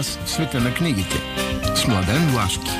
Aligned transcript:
Час 0.00 0.18
в 0.24 0.30
света 0.30 0.60
на 0.60 0.74
книгите. 0.74 1.16
С 1.76 1.86
Младен 1.86 2.28
Влашки. 2.28 2.70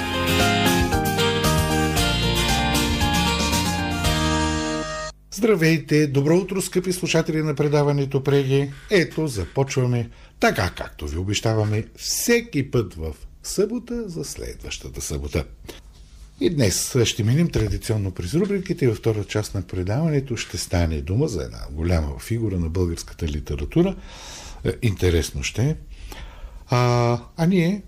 Здравейте! 5.35 6.07
Добро 6.07 6.36
утро, 6.36 6.62
скъпи 6.62 6.93
слушатели 6.93 7.43
на 7.43 7.54
предаването 7.54 8.25
Преги. 8.25 8.71
Ето, 8.91 9.27
започваме 9.27 10.11
така, 10.41 10.71
както 10.77 11.07
ви 11.07 11.17
обещаваме 11.17 11.85
всеки 11.96 12.71
път 12.71 12.95
в 12.95 13.14
събота 13.43 14.09
за 14.09 14.25
следващата 14.25 15.00
събота. 15.00 15.45
И 16.40 16.50
днес 16.50 16.96
ще 17.04 17.25
минем 17.25 17.48
традиционно 17.48 18.11
през 18.11 18.34
рубриките 18.34 18.84
и 18.84 18.89
във 18.89 18.96
втора 18.96 19.25
част 19.25 19.54
на 19.54 19.62
предаването 19.62 20.37
ще 20.37 20.59
стане 20.59 21.00
дума 21.00 21.29
за 21.29 21.43
една 21.43 21.61
голяма 21.71 22.18
фигура 22.18 22.59
на 22.59 22.68
българската 22.68 23.26
литература. 23.29 23.96
Е, 24.64 24.73
интересно 24.82 25.43
ще 25.43 25.62
е. 25.62 25.76
А, 26.71 27.19
а 27.37 27.47
ние 27.47 27.83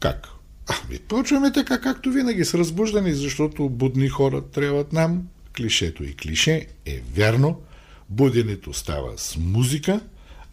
как? 0.00 0.28
Ами, 0.66 0.98
почваме 0.98 1.52
така, 1.52 1.80
както 1.80 2.10
винаги, 2.10 2.44
с 2.44 2.54
разбуждани, 2.54 3.14
защото 3.14 3.68
будни 3.68 4.08
хора 4.08 4.42
трябват 4.42 4.92
нам. 4.92 5.28
Клишето 5.56 6.04
и 6.04 6.16
клише 6.16 6.66
е 6.86 7.02
вярно. 7.14 7.60
Буденето 8.08 8.72
става 8.72 9.18
с 9.18 9.36
музика, 9.36 10.00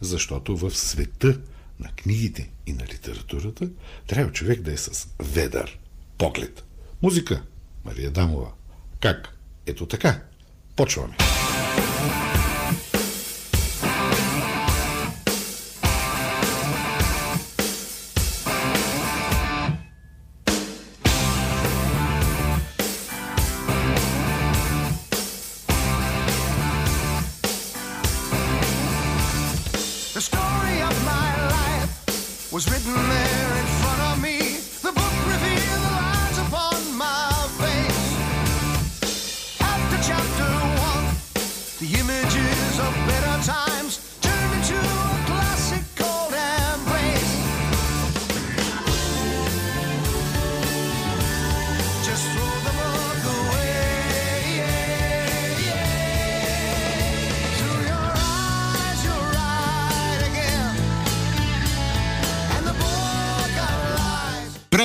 защото 0.00 0.56
в 0.56 0.70
света 0.70 1.38
на 1.80 1.88
книгите 1.96 2.50
и 2.66 2.72
на 2.72 2.84
литературата 2.84 3.68
трябва 4.06 4.32
човек 4.32 4.60
да 4.60 4.72
е 4.72 4.76
с 4.76 5.08
ведър 5.20 5.78
поглед. 6.18 6.64
Музика. 7.02 7.42
Мария 7.84 8.10
Дамова. 8.10 8.48
Как? 9.00 9.36
Ето 9.66 9.86
така. 9.86 10.20
Почваме. 10.76 11.16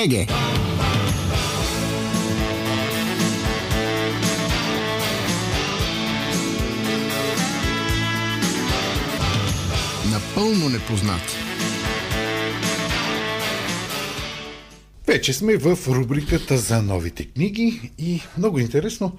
Реге. 0.07 0.27
Напълно 10.11 10.69
непознат. 10.69 11.21
Вече 15.07 15.33
сме 15.33 15.57
в 15.57 15.77
рубриката 15.87 16.57
за 16.57 16.81
новите 16.81 17.25
книги 17.25 17.91
и 17.97 18.21
много 18.37 18.59
интересно 18.59 19.17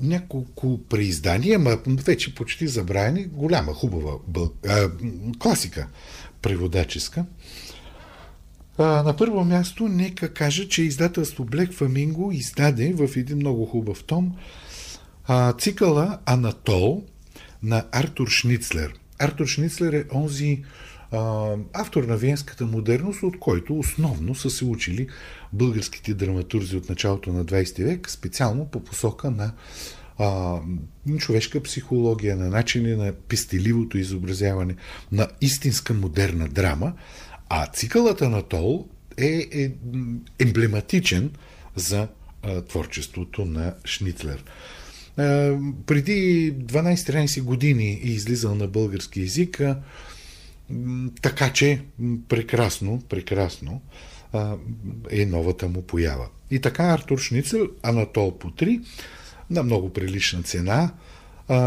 няколко 0.00 0.80
преиздания, 0.88 1.58
ма 1.58 1.78
вече 1.86 2.34
почти 2.34 2.68
забравени, 2.68 3.24
голяма, 3.24 3.72
хубава 3.72 4.12
бъл... 4.28 4.52
а, 4.68 4.90
класика 5.38 5.88
преводаческа. 6.42 7.24
На 8.78 9.14
първо 9.18 9.44
място, 9.44 9.88
нека 9.88 10.34
кажа, 10.34 10.68
че 10.68 10.82
издателство 10.82 11.46
Black 11.46 11.72
Flamingo 11.72 12.32
издаде 12.32 12.92
в 12.92 13.16
един 13.16 13.36
много 13.36 13.66
хубав 13.66 14.04
том 14.04 14.32
цикъла 15.58 16.18
Анатол 16.26 17.02
на 17.62 17.84
Артур 17.92 18.28
Шницлер. 18.28 18.94
Артур 19.18 19.46
Шницлер 19.46 19.92
е 19.92 20.04
онзи 20.14 20.62
автор 21.72 22.04
на 22.04 22.16
венската 22.16 22.66
модерност, 22.66 23.22
от 23.22 23.38
който 23.38 23.78
основно 23.78 24.34
са 24.34 24.50
се 24.50 24.64
учили 24.64 25.08
българските 25.52 26.14
драматурзи 26.14 26.76
от 26.76 26.88
началото 26.88 27.32
на 27.32 27.44
20 27.44 27.84
век, 27.84 28.10
специално 28.10 28.64
по 28.64 28.80
посока 28.80 29.30
на 29.30 29.52
а, 30.18 30.58
човешка 31.18 31.62
психология, 31.62 32.36
на 32.36 32.48
начини 32.48 32.96
на 32.96 33.12
пестеливото 33.12 33.98
изобразяване, 33.98 34.74
на 35.12 35.28
истинска 35.40 35.94
модерна 35.94 36.48
драма, 36.48 36.92
а 37.54 37.66
цикълът 37.66 38.22
Анатол 38.22 38.86
е, 39.18 39.48
е 39.52 39.70
емблематичен 40.38 41.30
за 41.76 42.08
а, 42.42 42.62
творчеството 42.62 43.44
на 43.44 43.74
Шницлер. 43.84 44.44
А, 45.16 45.56
преди 45.86 46.52
12-13 46.54 47.42
години 47.42 48.00
е 48.04 48.08
излизал 48.08 48.54
на 48.54 48.66
български 48.66 49.20
язик, 49.20 49.60
а, 49.60 49.78
така 51.22 51.52
че 51.52 51.82
прекрасно, 52.28 53.02
прекрасно 53.08 53.80
а, 54.32 54.56
е 55.10 55.26
новата 55.26 55.68
му 55.68 55.82
поява. 55.82 56.28
И 56.50 56.60
така 56.60 56.82
Артур 56.82 57.18
Шницел, 57.18 57.68
Анатол 57.82 58.38
по 58.38 58.50
3, 58.50 58.84
на 59.50 59.62
много 59.62 59.92
прилична 59.92 60.42
цена, 60.42 60.92
а, 61.48 61.58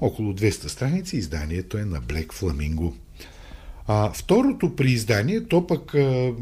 около 0.00 0.32
200 0.32 0.66
страници, 0.66 1.16
изданието 1.16 1.78
е 1.78 1.84
на 1.84 2.00
Black 2.02 2.26
Flamingo. 2.26 2.92
А, 3.90 4.12
второто 4.12 4.76
при 4.76 4.90
издание, 4.90 5.44
то 5.44 5.66
пък 5.66 5.94
а, 5.94 6.32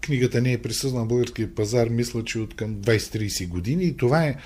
книгата 0.00 0.40
не 0.40 0.52
е 0.52 0.62
присъзна 0.62 1.00
на 1.00 1.06
българския 1.06 1.54
пазар, 1.54 1.88
мисля, 1.88 2.24
че 2.24 2.38
от 2.38 2.56
към 2.56 2.76
20-30 2.76 3.48
години 3.48 3.84
и 3.84 3.96
това 3.96 4.24
е 4.24 4.36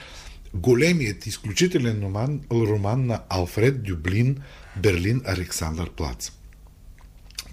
големият, 0.55 1.27
изключителен 1.27 2.03
роман, 2.03 2.41
роман 2.53 3.07
на 3.07 3.23
Алфред 3.29 3.83
Дюблин 3.83 4.37
Берлин 4.77 5.21
Александър 5.25 5.91
Плац. 5.91 6.31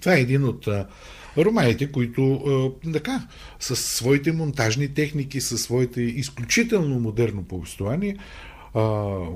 Това 0.00 0.14
е 0.14 0.20
един 0.20 0.44
от 0.44 0.68
романите, 1.36 1.92
които 1.92 2.34
а, 2.34 2.92
така, 2.92 3.28
с 3.60 3.76
своите 3.76 4.32
монтажни 4.32 4.94
техники, 4.94 5.40
със 5.40 5.62
своите 5.62 6.02
изключително 6.02 7.00
модерно 7.00 7.44
повествование, 7.44 8.16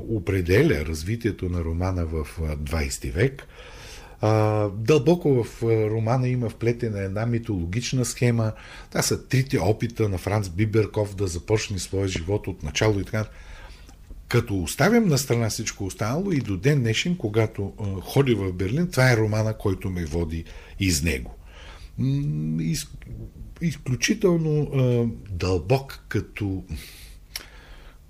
определя 0.08 0.84
развитието 0.86 1.48
на 1.48 1.64
романа 1.64 2.06
в 2.06 2.26
20 2.38 3.12
век– 3.12 3.46
а, 4.20 4.68
дълбоко 4.68 5.44
в 5.44 5.62
романа 5.62 6.28
има 6.28 6.48
вплетена 6.48 7.00
една 7.00 7.26
митологична 7.26 8.04
схема. 8.04 8.52
Това 8.90 9.02
са 9.02 9.26
трите 9.26 9.58
опита 9.58 10.08
на 10.08 10.18
Франц 10.18 10.48
Биберков 10.48 11.14
да 11.14 11.26
започне 11.26 11.78
своя 11.78 12.08
живот 12.08 12.46
от 12.46 12.62
начало 12.62 13.00
и 13.00 13.04
така. 13.04 13.24
Като 14.28 14.62
оставям 14.62 15.08
на 15.08 15.18
страна 15.18 15.50
всичко 15.50 15.84
останало 15.84 16.32
и 16.32 16.38
до 16.38 16.56
ден 16.56 16.80
днешен, 16.80 17.16
когато 17.16 17.72
ходи 18.02 18.34
в 18.34 18.52
Берлин, 18.52 18.90
това 18.90 19.12
е 19.12 19.16
романа, 19.16 19.54
който 19.58 19.90
ме 19.90 20.04
води 20.04 20.44
из 20.80 21.02
него. 21.02 21.34
Из, 22.60 22.86
изключително 23.60 24.62
а, 24.62 25.06
дълбок 25.30 26.04
като 26.08 26.64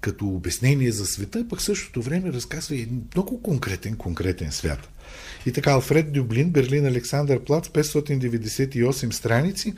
като 0.01 0.27
обяснение 0.27 0.93
за 0.93 1.07
света, 1.07 1.47
пък 1.51 1.61
същото 1.61 2.03
време 2.03 2.33
разказва 2.33 2.77
и 2.77 2.89
много 3.15 3.43
конкретен, 3.43 3.97
конкретен 3.97 4.53
свят. 4.53 4.89
И 5.47 5.53
така, 5.53 5.73
Алфред 5.73 6.13
Дюблин, 6.13 6.51
Берлин, 6.51 6.87
Александър 6.87 7.45
Плац, 7.45 7.69
598 7.69 9.11
страници. 9.11 9.75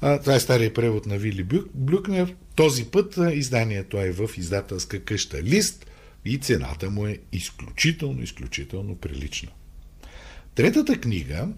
А, 0.00 0.20
това 0.20 0.34
е 0.34 0.40
стария 0.40 0.74
превод 0.74 1.06
на 1.06 1.18
Вили 1.18 1.46
Блюкнер. 1.74 2.34
Този 2.54 2.84
път 2.84 3.18
изданието 3.32 4.00
е 4.00 4.12
в 4.12 4.30
издателска 4.36 5.04
къща 5.04 5.42
Лист 5.42 5.86
и 6.24 6.38
цената 6.38 6.90
му 6.90 7.06
е 7.06 7.18
изключително, 7.32 8.22
изключително 8.22 8.96
прилична. 8.96 9.50
Третата 10.54 11.00
книга 11.00 11.48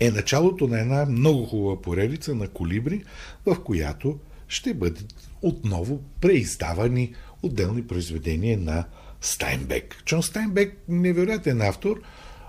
е 0.00 0.10
началото 0.10 0.68
на 0.68 0.80
една 0.80 1.06
много 1.06 1.46
хубава 1.46 1.82
поредица 1.82 2.34
на 2.34 2.48
колибри, 2.48 3.04
в 3.46 3.64
която 3.64 4.18
ще 4.48 4.74
бъдат 4.74 5.14
отново 5.42 6.02
преиздавани 6.20 7.14
отделни 7.42 7.86
произведения 7.86 8.58
на 8.58 8.84
Стайнбек. 9.20 10.02
Джон 10.06 10.22
Стайнбек, 10.22 10.76
невероятен 10.88 11.62
автор. 11.62 12.02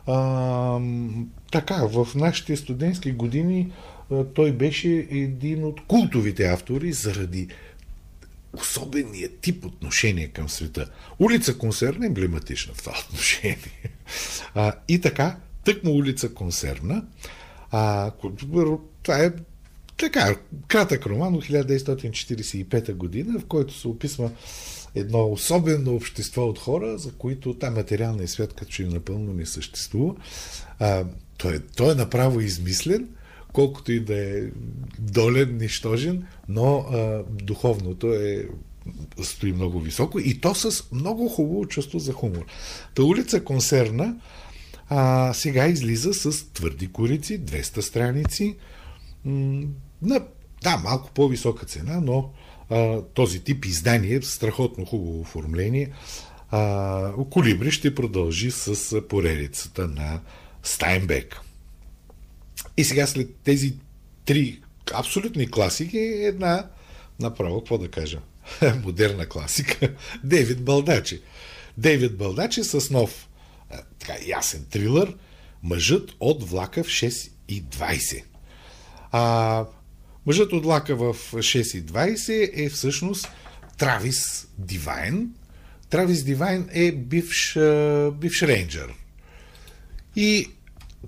А, 0.08 0.80
така, 1.52 1.76
в 1.76 2.08
нашите 2.16 2.58
студентски 2.58 3.12
години 3.12 3.72
а, 4.12 4.24
той 4.24 4.52
беше 4.52 5.08
един 5.12 5.64
от 5.64 5.82
култовите 5.88 6.48
автори 6.48 6.94
заради 6.94 7.48
особения 8.54 9.30
тип 9.42 9.66
отношение 9.66 10.28
към 10.28 10.50
света. 10.50 10.90
Улица 11.20 11.58
Консерна 11.58 12.06
е 12.06 12.08
емблематична 12.08 12.74
в 12.74 12.78
това 12.78 12.94
отношение. 13.10 13.58
А, 14.56 14.74
и 14.88 15.02
така, 15.02 15.38
тъкмо 15.64 15.92
улица 15.92 16.34
Консервна. 16.34 17.04
А, 17.72 18.12
това 19.04 19.24
е 19.24 19.32
така, 19.98 20.36
кратък 20.68 21.06
роман 21.06 21.36
от 21.36 21.46
1945 21.46 22.94
година, 22.94 23.40
в 23.40 23.46
който 23.46 23.74
се 23.74 23.88
описва 23.88 24.32
едно 24.96 25.32
особено 25.32 25.96
общество 25.96 26.42
от 26.42 26.60
хора, 26.60 26.98
за 26.98 27.12
които 27.12 27.54
та 27.54 27.72
материалния 27.72 28.28
свят 28.28 28.54
като 28.54 28.72
че 28.72 28.86
напълно 28.86 29.34
не 29.34 29.46
съществува. 29.46 30.16
А, 30.80 31.06
той, 31.38 31.60
той 31.76 31.92
е 31.92 31.96
направо 31.96 32.40
измислен, 32.40 33.10
колкото 33.54 33.92
и 33.92 34.00
да 34.00 34.16
е 34.16 34.42
долен, 35.00 35.58
нищожен, 35.58 36.28
но 36.50 36.76
а, 36.78 37.24
духовното 37.30 38.14
е 38.14 38.48
стои 39.22 39.54
много 39.54 39.80
високо 39.80 40.20
и 40.20 40.42
то 40.42 40.56
с 40.56 40.92
много 40.92 41.30
хубаво 41.30 41.66
чувство 41.66 42.00
за 42.00 42.14
хумор. 42.14 42.46
Та 42.96 43.04
улица 43.04 43.44
Консерна 43.44 44.16
а, 44.90 45.34
сега 45.34 45.68
излиза 45.68 46.14
с 46.14 46.46
твърди 46.54 46.92
корици, 46.92 47.46
200 47.46 47.80
страници, 47.80 48.58
на, 49.26 50.22
да, 50.64 50.78
малко 50.78 51.12
по-висока 51.14 51.66
цена, 51.66 52.00
но 52.04 52.32
този 53.14 53.40
тип 53.40 53.66
издание, 53.66 54.22
страхотно 54.22 54.86
хубаво 54.86 55.22
оформление, 55.22 55.92
Колибри 57.30 57.72
ще 57.72 57.96
продължи 57.96 58.52
с 58.52 59.02
поредицата 59.08 59.88
на 59.88 60.20
Стайнбек. 60.64 61.42
И 62.78 62.84
сега 62.84 63.08
след 63.08 63.36
тези 63.44 63.74
три 64.26 64.62
абсолютни 64.94 65.52
класики 65.52 65.98
една 65.98 66.68
направо, 67.20 67.60
какво 67.60 67.78
да 67.78 67.88
кажа, 67.88 68.20
модерна 68.84 69.26
класика, 69.26 69.94
Дейвид 70.24 70.64
Балдачи. 70.64 71.22
Дейвид 71.78 72.18
Балдачи 72.18 72.64
с 72.64 72.90
нов 72.90 73.28
така, 74.00 74.14
ясен 74.28 74.66
трилър 74.70 75.16
Мъжът 75.64 76.12
от 76.20 76.50
влака 76.50 76.84
в 76.84 76.88
6 76.88 77.32
и 77.48 77.64
20. 77.64 78.24
А, 79.12 79.66
мъжът 80.26 80.54
от 80.54 80.64
влака 80.64 80.96
в 80.96 81.16
6.20 81.34 82.50
е 82.54 82.70
всъщност 82.70 83.28
Травис 83.78 84.48
Дивайн. 84.58 85.30
Травис 85.90 86.24
Дивайн 86.24 86.70
е 86.72 86.92
бивш, 86.92 87.58
бивш 88.14 88.42
рейнджер. 88.42 88.94
И 90.16 90.48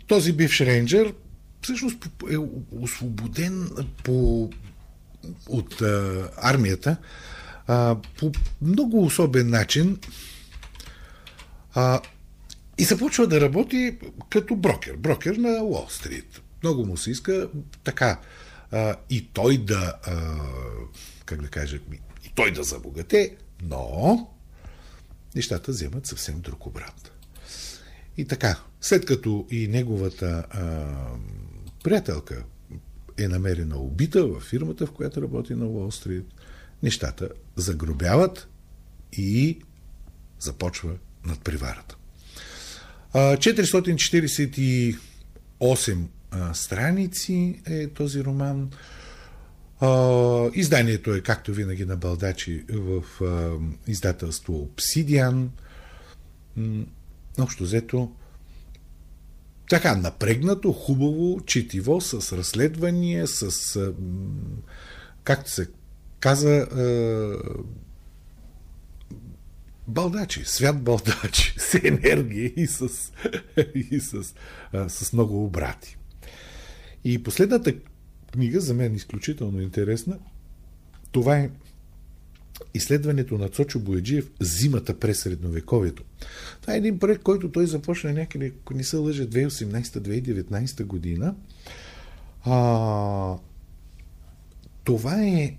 този 0.08 0.34
бивш 0.34 0.62
рейнджер 0.62 1.14
всъщност 1.62 2.10
е 2.32 2.38
освободен 2.82 3.70
по, 4.04 4.50
от 5.50 5.82
а, 5.82 6.30
армията 6.38 6.98
а, 7.68 7.96
по 8.18 8.32
много 8.62 9.04
особен 9.04 9.50
начин 9.50 10.00
а, 11.74 12.02
и 12.78 12.84
започва 12.84 13.28
да 13.28 13.42
работи 13.42 13.98
като 14.30 14.56
брокер. 14.56 14.96
Брокер 14.96 15.36
на 15.36 15.64
Уолл 15.64 15.88
Стрит. 15.90 16.42
Много 16.64 16.86
му 16.86 16.98
се 16.98 17.12
иска 17.12 17.50
така 17.84 18.20
а, 18.74 18.96
и 19.10 19.28
той 19.34 19.58
да, 19.58 19.94
а, 20.04 20.36
как 21.26 21.42
да 21.42 21.48
кажа, 21.48 21.80
и 22.26 22.30
той 22.36 22.52
да 22.52 22.64
забогате, 22.64 23.36
но 23.62 24.30
нещата 25.36 25.72
вземат 25.72 26.08
съвсем 26.08 26.40
друг 26.40 26.66
обрат. 26.66 27.12
И 28.18 28.26
така, 28.26 28.60
след 28.82 29.06
като 29.06 29.48
и 29.52 29.68
неговата 29.68 30.46
а, 30.50 30.86
приятелка 31.84 32.44
е 33.18 33.28
намерена 33.28 33.78
убита 33.78 34.28
в 34.28 34.40
фирмата, 34.40 34.88
в 34.88 34.92
която 34.92 35.22
работи 35.22 35.56
на 35.56 35.66
Уолл 35.66 35.92
нещата 36.84 37.30
загробяват 37.56 38.48
и 39.14 39.60
започва 40.40 40.94
надпреварата. 41.26 41.98
448 43.14 46.06
страници 46.54 47.62
е 47.66 47.88
този 47.88 48.24
роман. 48.24 48.70
Изданието 50.54 51.14
е, 51.14 51.22
както 51.22 51.54
винаги, 51.54 51.86
на 51.86 51.96
Балдачи 51.96 52.66
в 52.70 53.04
издателство 53.88 54.54
Obsidian. 54.54 55.48
Общо 57.40 57.64
взето, 57.64 58.12
така 59.70 59.96
напрегнато, 59.96 60.72
хубаво, 60.74 61.42
четиво, 61.46 62.02
с 62.02 62.38
разследвания, 62.38 63.28
с, 63.28 63.94
както 65.24 65.52
се 65.52 65.68
каза, 66.20 66.68
балдачи, 69.88 70.42
свят 70.46 70.82
балдачи, 70.82 71.56
с 71.58 71.74
енергия 71.84 72.52
и 72.56 72.68
с, 72.68 72.88
и 73.76 74.00
с, 74.00 74.34
с 74.88 75.14
много 75.14 75.46
обрати. 75.46 75.98
И 77.04 77.24
последната 77.24 77.74
книга, 78.32 78.60
за 78.60 78.74
мен 78.74 78.96
изключително 78.96 79.62
интересна, 79.62 80.20
това 81.12 81.38
е 81.38 81.50
изследването 82.74 83.38
на 83.38 83.50
Цочо 83.50 83.80
Бояджиев 83.80 84.30
«Зимата 84.40 85.00
през 85.00 85.20
средновековието». 85.20 86.04
Това 86.62 86.74
е 86.74 86.78
един 86.78 87.00
проект, 87.00 87.24
който 87.24 87.52
той 87.52 87.68
започна 87.68 88.14
някъде, 88.14 88.52
ако 88.62 88.74
не 88.74 88.84
се 88.84 88.98
лъжа, 88.98 89.28
2018-2019 89.28 90.84
година. 90.84 91.36
А, 92.44 93.38
това 94.84 95.24
е 95.24 95.56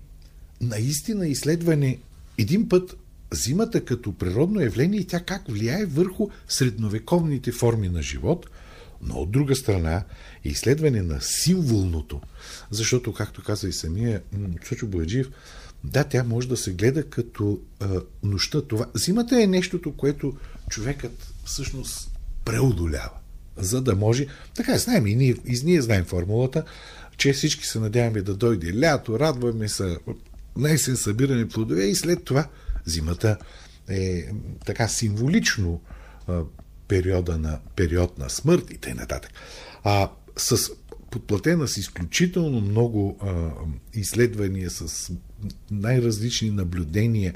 наистина 0.61 1.27
изследване 1.27 1.99
един 2.37 2.69
път 2.69 2.97
зимата 3.31 3.85
като 3.85 4.13
природно 4.13 4.61
явление 4.61 4.99
и 4.99 5.07
тя 5.07 5.19
как 5.19 5.47
влияе 5.47 5.85
върху 5.85 6.29
средновековните 6.47 7.51
форми 7.51 7.89
на 7.89 8.01
живот, 8.01 8.49
но 9.01 9.15
от 9.15 9.31
друга 9.31 9.55
страна 9.55 10.03
изследване 10.49 11.01
на 11.01 11.21
символното, 11.21 12.21
защото, 12.71 13.13
както 13.13 13.43
каза 13.43 13.67
и 13.67 13.73
самия 13.73 14.21
Чочо 14.61 14.87
Бояджиев, 14.87 15.29
да, 15.83 16.03
тя 16.03 16.23
може 16.23 16.47
да 16.47 16.57
се 16.57 16.73
гледа 16.73 17.09
като 17.09 17.59
а, 17.79 18.01
нощта. 18.23 18.61
Това. 18.61 18.85
Зимата 18.93 19.43
е 19.43 19.47
нещото, 19.47 19.91
което 19.91 20.37
човекът 20.69 21.33
всъщност 21.45 22.11
преодолява, 22.45 23.17
за 23.57 23.81
да 23.81 23.95
може... 23.95 24.27
Така, 24.55 24.77
знаем 24.77 25.07
и 25.07 25.15
ние, 25.15 25.35
и 25.45 25.61
ние 25.63 25.81
знаем 25.81 26.05
формулата, 26.05 26.63
че 27.17 27.33
всички 27.33 27.65
се 27.65 27.79
надяваме 27.79 28.21
да 28.21 28.35
дойде 28.35 28.79
лято, 28.79 29.19
радваме 29.19 29.69
се, 29.69 29.97
най-сен 30.57 30.97
събиране 30.97 31.49
плодове 31.49 31.83
и 31.83 31.95
след 31.95 32.23
това 32.23 32.47
Зимата 32.85 33.37
е 33.89 34.25
така 34.65 34.87
символично 34.87 35.81
периода 36.87 37.37
на, 37.37 37.59
период 37.75 38.17
на 38.17 38.29
смърт 38.29 38.71
и 38.71 38.77
т.н. 38.77 39.19
А 39.83 40.09
с 40.37 40.71
подплатена 41.11 41.67
с 41.67 41.77
изключително 41.77 42.61
много 42.61 43.17
а, 43.21 43.51
изследвания, 43.93 44.69
с 44.69 45.11
най-различни 45.71 46.49
наблюдения. 46.49 47.33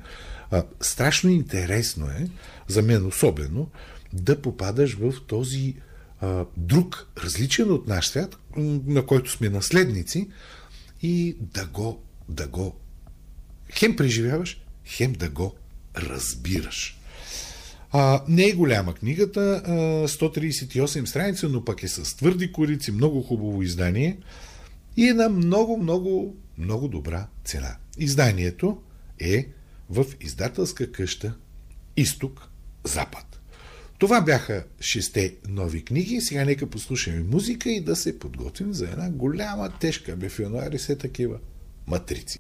А, 0.52 0.64
страшно 0.82 1.30
интересно 1.30 2.08
е, 2.08 2.30
за 2.68 2.82
мен 2.82 3.06
особено, 3.06 3.70
да 4.14 4.42
попадаш 4.42 4.94
в 4.94 5.14
този 5.28 5.76
а, 6.22 6.46
друг, 6.58 7.08
различен 7.24 7.72
от 7.72 7.88
наш 7.88 8.08
свят, 8.08 8.38
на 8.86 9.06
който 9.06 9.32
сме 9.32 9.50
наследници, 9.50 10.30
и 11.02 11.38
да 11.40 11.66
го, 11.66 12.04
да 12.30 12.48
го 12.48 12.76
хем 13.74 13.96
преживяваш, 13.96 14.62
хем 14.86 15.14
да 15.14 15.30
го 15.30 15.56
разбираш. 15.98 16.99
А, 17.92 18.24
не 18.28 18.44
е 18.44 18.54
голяма 18.54 18.94
книгата, 18.94 19.64
а, 19.66 19.72
138 20.08 21.06
страници, 21.06 21.46
но 21.46 21.66
пък 21.66 21.84
е 21.84 21.88
с 21.88 22.18
твърди 22.18 22.52
корици, 22.52 22.92
много 22.92 23.22
хубаво 23.22 23.62
издание 23.62 24.18
и 24.98 25.08
една 25.08 25.30
много, 25.30 25.78
много, 25.78 26.36
много 26.58 26.88
добра 26.88 27.28
цена. 27.46 27.76
Изданието 27.98 28.82
е 29.20 29.48
в 29.90 30.06
издателска 30.22 30.92
къща 30.92 31.34
Изток-Запад. 31.98 33.26
Това 33.98 34.22
бяха 34.22 34.64
шесте 34.82 35.36
нови 35.48 35.86
книги. 35.86 36.22
Сега 36.22 36.46
нека 36.46 36.70
послушаме 36.70 37.24
музика 37.24 37.70
и 37.70 37.82
да 37.82 37.96
се 37.96 38.20
подготвим 38.20 38.74
за 38.74 38.86
една 38.86 39.10
голяма, 39.10 39.70
тежка, 39.80 40.16
бе 40.16 40.30
в 40.30 40.40
януари 40.40 40.80
се 40.80 40.96
такива 40.96 41.38
матрици. 41.88 42.40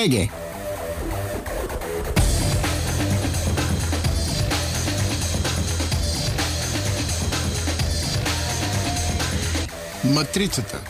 Реге. 0.00 0.30
Матрицата. 10.04 10.80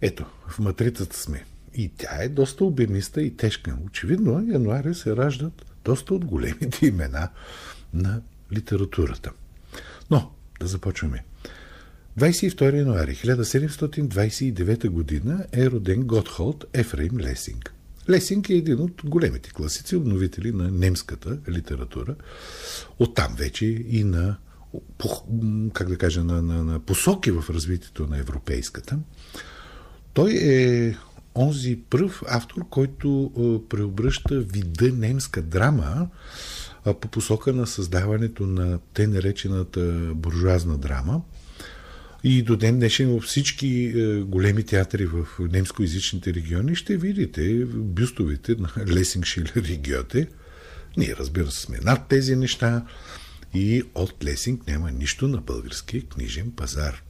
Ето, 0.00 0.24
в 0.48 0.58
матрицата 0.58 1.16
сме. 1.16 1.44
И 1.74 1.88
тя 1.88 2.22
е 2.22 2.28
доста 2.28 2.64
обемиста 2.64 3.22
и 3.22 3.36
тежка. 3.36 3.76
Очевидно, 3.86 4.44
януари 4.52 4.94
се 4.94 5.16
раждат 5.16 5.64
доста 5.84 6.14
от 6.14 6.24
големите 6.24 6.86
имена 6.86 7.28
на 7.94 8.20
литературата. 8.52 9.30
Но, 10.10 10.30
да 10.60 10.66
започваме. 10.66 11.24
22 12.18 12.78
януари 12.78 13.14
1729 13.14 14.88
година 14.88 15.46
е 15.52 15.70
роден 15.70 16.02
Готхолд 16.02 16.64
Ефраим 16.72 17.18
Лесинг. 17.18 17.74
Лесинг 18.08 18.50
е 18.50 18.54
един 18.54 18.80
от 18.80 19.02
големите 19.04 19.50
класици, 19.50 19.96
обновители 19.96 20.52
на 20.52 20.70
немската 20.70 21.38
литература. 21.48 22.14
Оттам 22.98 23.34
вече 23.38 23.66
и 23.66 24.04
на, 24.04 24.36
как 25.72 25.88
да 25.88 25.98
кажа, 25.98 26.24
на, 26.24 26.42
на, 26.42 26.64
на 26.64 26.80
посоки 26.80 27.30
в 27.30 27.44
развитието 27.50 28.06
на 28.06 28.18
европейската. 28.18 28.98
Той 30.14 30.32
е 30.32 30.94
онзи 31.34 31.78
пръв 31.90 32.22
автор, 32.28 32.68
който 32.70 33.32
преобръща 33.70 34.40
вида 34.40 34.92
немска 34.92 35.42
драма 35.42 36.08
по 37.00 37.08
посока 37.08 37.52
на 37.52 37.66
създаването 37.66 38.46
на 38.46 38.78
те 38.94 39.06
наречената 39.06 40.12
буржуазна 40.14 40.78
драма. 40.78 41.22
И 42.24 42.42
до 42.42 42.56
ден 42.56 42.78
днешен 42.78 43.10
във 43.10 43.22
всички 43.22 43.92
големи 44.26 44.64
театри 44.64 45.06
в 45.06 45.26
немскоязичните 45.40 46.34
региони 46.34 46.74
ще 46.74 46.96
видите 46.96 47.64
бюстовете 47.66 48.54
на 48.58 48.68
Лесинг, 48.88 49.24
Шилер 49.24 49.64
и 49.68 49.76
Гьоте. 49.76 50.28
Ние, 50.96 51.14
разбира 51.18 51.50
се, 51.50 51.60
сме 51.60 51.78
над 51.82 52.08
тези 52.08 52.36
неща 52.36 52.86
и 53.54 53.82
от 53.94 54.24
Лесинг 54.24 54.66
няма 54.66 54.90
нищо 54.90 55.28
на 55.28 55.38
българския 55.38 56.02
книжен 56.02 56.50
пазар. 56.50 57.02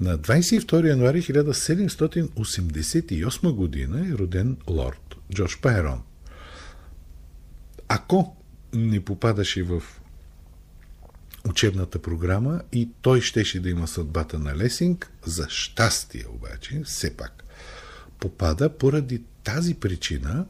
На 0.00 0.18
22 0.18 0.88
януари 0.88 1.22
1788 1.22 3.52
година 3.52 4.08
е 4.08 4.12
роден 4.12 4.56
лорд 4.68 5.16
Джордж 5.34 5.56
Пайрон. 5.56 6.02
Ако 7.88 8.36
не 8.74 9.04
попадаше 9.04 9.62
в 9.62 9.82
учебната 11.48 11.98
програма 11.98 12.60
и 12.72 12.88
той 13.02 13.20
щеше 13.20 13.60
да 13.60 13.70
има 13.70 13.88
съдбата 13.88 14.38
на 14.38 14.56
Лесинг, 14.56 15.10
за 15.24 15.46
щастие 15.48 16.24
обаче, 16.34 16.82
все 16.84 17.16
пак, 17.16 17.44
попада 18.20 18.68
поради 18.78 19.22
тази 19.44 19.74
причина. 19.74 20.46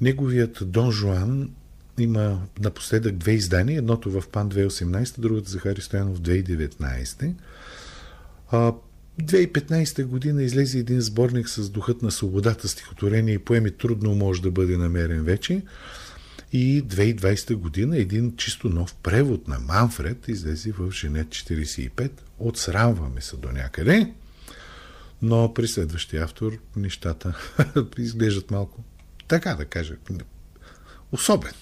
Неговият 0.00 0.58
Дон 0.62 0.90
Жуан 0.90 1.50
има 1.98 2.42
напоследък 2.60 3.16
две 3.16 3.32
издания, 3.32 3.78
едното 3.78 4.20
в 4.20 4.28
Пан 4.28 4.50
2018, 4.50 5.20
другото 5.20 5.50
Захари 5.50 5.80
Стоянов 5.80 6.20
2019. 6.20 7.34
2015 9.22 10.04
година 10.04 10.42
излезе 10.42 10.78
един 10.78 11.00
сборник 11.00 11.48
с 11.48 11.70
духът 11.70 12.02
на 12.02 12.10
свободата, 12.10 12.68
стихотворение 12.68 13.34
и 13.34 13.38
поеми 13.38 13.70
трудно 13.70 14.14
може 14.14 14.42
да 14.42 14.50
бъде 14.50 14.76
намерен 14.76 15.24
вече. 15.24 15.62
И 16.52 16.84
2020 16.84 17.54
година 17.54 17.96
един 17.96 18.36
чисто 18.36 18.68
нов 18.68 18.94
превод 18.94 19.48
на 19.48 19.58
Манфред 19.58 20.28
излезе 20.28 20.72
в 20.72 20.90
Женет 20.90 21.28
45. 21.28 22.10
Отсрамваме 22.38 23.20
се 23.20 23.36
до 23.36 23.52
някъде, 23.52 24.12
но 25.22 25.54
при 25.54 25.68
следващия 25.68 26.24
автор 26.24 26.58
нещата 26.76 27.34
изглеждат 27.98 28.50
малко, 28.50 28.84
така 29.28 29.54
да 29.54 29.64
кажа, 29.64 29.96
особено. 31.12 31.54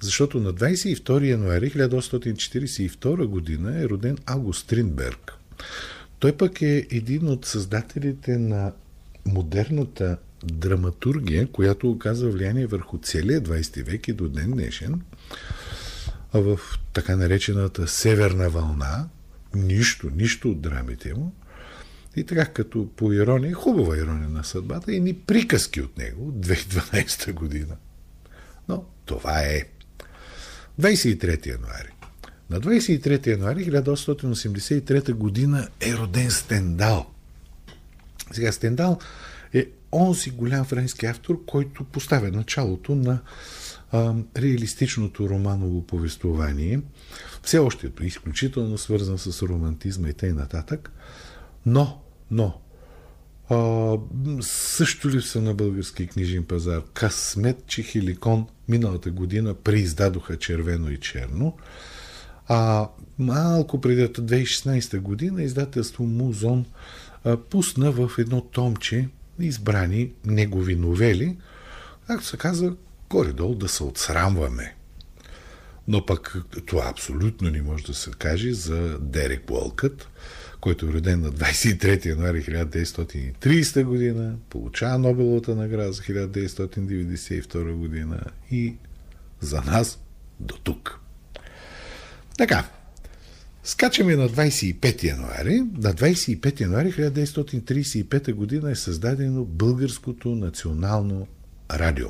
Защото 0.00 0.40
на 0.40 0.54
22 0.54 1.24
януари 1.26 1.70
1842 1.70 3.24
година 3.24 3.80
е 3.80 3.88
роден 3.88 4.18
Август 4.26 4.64
Стринберг. 4.64 5.32
Той 6.18 6.36
пък 6.36 6.62
е 6.62 6.86
един 6.90 7.28
от 7.28 7.44
създателите 7.44 8.38
на 8.38 8.72
модерната 9.26 10.16
драматургия, 10.46 11.46
която 11.46 11.90
оказва 11.90 12.30
влияние 12.30 12.66
върху 12.66 12.98
целия 12.98 13.42
20 13.42 13.82
век 13.82 14.08
и 14.08 14.12
до 14.12 14.28
ден 14.28 14.50
днешен, 14.50 15.00
а 16.32 16.40
в 16.40 16.60
така 16.92 17.16
наречената 17.16 17.88
Северна 17.88 18.50
вълна, 18.50 19.08
нищо, 19.54 20.10
нищо 20.16 20.50
от 20.50 20.60
драмите 20.60 21.14
му, 21.14 21.34
и 22.16 22.24
така 22.24 22.46
като 22.46 22.88
по 22.96 23.12
ирония, 23.12 23.54
хубава 23.54 23.96
ирония 23.96 24.28
на 24.28 24.44
съдбата, 24.44 24.92
и 24.92 25.00
ни 25.00 25.14
приказки 25.14 25.80
от 25.80 25.98
него 25.98 26.28
от 26.28 26.46
2012 26.46 27.32
година. 27.32 27.76
Но 28.68 28.84
това 29.04 29.40
е. 29.40 29.64
23 30.80 31.46
януари. 31.46 31.90
На 32.50 32.60
23 32.60 33.26
януари 33.26 33.66
1883 33.66 35.12
година 35.12 35.68
е 35.80 35.94
роден 35.94 36.30
Стендал. 36.30 37.06
Сега 38.32 38.52
Стендал 38.52 38.98
е 39.52 39.66
онзи 39.94 40.30
голям 40.30 40.64
френски 40.64 41.06
автор, 41.06 41.44
който 41.46 41.84
поставя 41.84 42.28
началото 42.30 42.94
на 42.94 43.20
а, 43.92 44.14
реалистичното 44.36 45.28
романово 45.28 45.86
повествование. 45.86 46.80
Все 47.42 47.58
още 47.58 47.90
е 48.02 48.06
изключително 48.06 48.78
свързан 48.78 49.18
с 49.18 49.42
романтизма 49.42 50.08
и 50.08 50.12
т.н. 50.12 50.66
Но, 51.66 52.00
но, 52.30 52.60
а, 53.50 53.96
също 54.40 55.10
липса 55.10 55.40
на 55.40 55.54
български 55.54 56.06
книжен 56.06 56.44
пазар. 56.44 56.82
Късмет, 56.94 57.66
че 57.66 57.82
Хиликон 57.82 58.46
миналата 58.68 59.10
година 59.10 59.54
преиздадоха 59.54 60.38
червено 60.38 60.90
и 60.90 61.00
черно. 61.00 61.56
А 62.48 62.88
малко 63.18 63.80
преди 63.80 64.06
2016 64.06 65.00
година 65.00 65.42
издателство 65.42 66.04
Музон 66.04 66.64
пусна 67.50 67.92
в 67.92 68.10
едно 68.18 68.40
томче 68.40 69.08
избрани 69.40 70.12
негови 70.24 70.76
новели, 70.76 71.36
както 72.06 72.26
се 72.26 72.36
казва, 72.36 72.76
горе-долу 73.10 73.54
да 73.54 73.68
се 73.68 73.84
отсрамваме. 73.84 74.74
Но 75.88 76.06
пък 76.06 76.36
това 76.66 76.88
абсолютно 76.90 77.50
не 77.50 77.62
може 77.62 77.84
да 77.84 77.94
се 77.94 78.10
каже 78.18 78.52
за 78.52 78.98
Дерек 78.98 79.50
Уолкът, 79.50 80.08
който 80.60 80.86
е 80.86 80.92
роден 80.92 81.20
на 81.20 81.32
23 81.32 82.06
януари 82.06 82.42
1930 82.42 83.84
година, 83.84 84.36
получава 84.50 84.98
Нобеловата 84.98 85.54
награда 85.54 85.92
за 85.92 86.02
1992 86.02 87.72
година 87.72 88.20
и 88.50 88.76
за 89.40 89.60
нас 89.60 89.98
до 90.40 90.56
тук. 90.56 91.00
Така, 92.38 92.64
скачаме 93.64 94.16
на 94.16 94.28
25 94.28 95.04
януари. 95.04 95.60
На 95.60 95.94
25 95.94 96.60
януари 96.60 96.92
1935 96.92 98.32
година 98.32 98.70
е 98.70 98.74
създадено 98.74 99.44
Българското 99.44 100.28
национално 100.28 101.26
радио. 101.70 102.06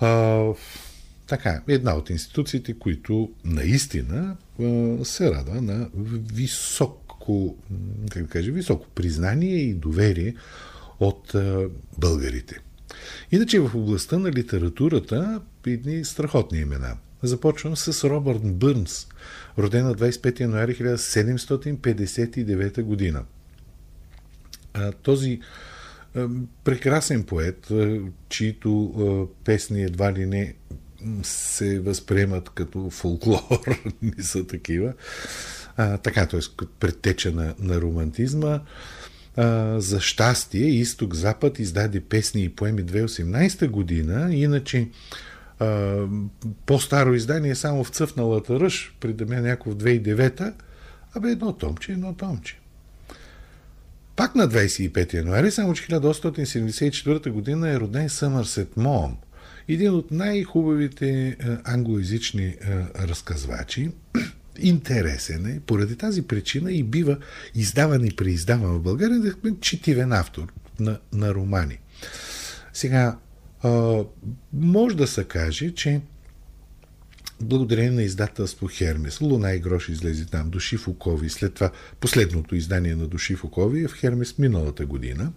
А, 0.00 0.42
така, 1.26 1.62
една 1.68 1.94
от 1.94 2.10
институциите, 2.10 2.78
които 2.78 3.32
наистина 3.44 4.36
а, 4.60 4.98
се 5.04 5.30
рада 5.30 5.62
на 5.62 5.88
високо, 6.32 7.56
как 8.10 8.28
кажа, 8.28 8.52
високо 8.52 8.86
признание 8.94 9.56
и 9.56 9.74
доверие 9.74 10.34
от 11.00 11.34
а, 11.34 11.68
българите. 11.98 12.56
Иначе 13.32 13.60
в 13.60 13.70
областта 13.74 14.18
на 14.18 14.32
литературата 14.32 15.40
едни 15.66 16.04
страхотни 16.04 16.58
имена– 16.58 16.96
Започвам 17.24 17.76
с 17.76 18.08
Робърт 18.08 18.42
Бърнс, 18.42 19.06
роден 19.58 19.86
на 19.86 19.94
25 19.94 20.40
януари 20.40 20.74
1759 20.74 22.82
година. 22.82 23.24
Този 25.02 25.40
прекрасен 26.64 27.24
поет, 27.24 27.68
чието 28.28 29.28
песни 29.44 29.82
едва 29.82 30.12
ли 30.12 30.26
не 30.26 30.54
се 31.22 31.80
възприемат 31.80 32.50
като 32.50 32.90
фолклор, 32.90 33.82
не 34.02 34.22
са 34.22 34.46
такива. 34.46 34.92
А, 35.76 35.98
така, 35.98 36.26
т.е. 36.26 36.40
предтеча 36.80 37.32
на, 37.32 37.54
на 37.58 37.80
романтизма. 37.80 38.60
А, 39.36 39.80
за 39.80 40.00
щастие, 40.00 40.66
Изток-Запад 40.66 41.58
издаде 41.58 42.00
песни 42.00 42.44
и 42.44 42.48
поеми 42.48 42.84
2018 42.84 43.68
година, 43.68 44.34
иначе 44.34 44.88
по-старо 46.66 47.14
издание 47.14 47.54
само 47.54 47.84
в 47.84 47.88
цъфналата 47.88 48.60
ръж, 48.60 48.96
при 49.00 49.12
Дамян 49.12 49.46
Яков 49.46 49.74
2009, 49.74 50.52
абе 51.14 51.30
едно 51.30 51.52
томче, 51.52 51.92
едно 51.92 52.14
томче. 52.14 52.58
Пак 54.16 54.34
на 54.34 54.48
25 54.48 55.14
януари, 55.14 55.50
само 55.50 55.74
че 55.74 55.86
1874 55.86 57.30
година 57.30 57.70
е 57.70 57.80
роден 57.80 58.08
Съмърсет 58.08 58.76
Моъм, 58.76 59.16
един 59.68 59.94
от 59.94 60.10
най-хубавите 60.10 61.36
англоязични 61.64 62.56
разказвачи. 62.98 63.90
Интересен 64.58 65.46
е, 65.46 65.60
поради 65.66 65.96
тази 65.96 66.22
причина 66.22 66.72
и 66.72 66.82
бива 66.82 67.18
издаван 67.54 68.04
и 68.04 68.16
преиздаван 68.16 68.72
в 68.72 68.82
България 68.82 69.34
четивен 69.60 70.12
автор 70.12 70.52
на, 70.80 70.98
на 71.12 71.34
романи. 71.34 71.78
Сега, 72.72 73.16
а, 73.64 74.04
може 74.52 74.96
да 74.96 75.06
се 75.06 75.24
каже, 75.24 75.70
че 75.74 76.00
благодарение 77.40 77.90
на 77.90 78.02
издателство 78.02 78.68
Хермес, 78.68 79.20
Луна 79.20 79.52
и 79.52 79.58
Грош 79.58 79.88
излезе 79.88 80.26
там, 80.26 80.50
Души 80.50 80.76
в 80.76 80.88
окови, 80.88 81.30
след 81.30 81.54
това 81.54 81.70
последното 82.00 82.56
издание 82.56 82.96
на 82.96 83.06
Души 83.06 83.36
в 83.36 83.44
окови 83.44 83.84
е 83.84 83.88
в 83.88 83.94
Хермес 83.94 84.38
миналата 84.38 84.86
година. 84.86 85.32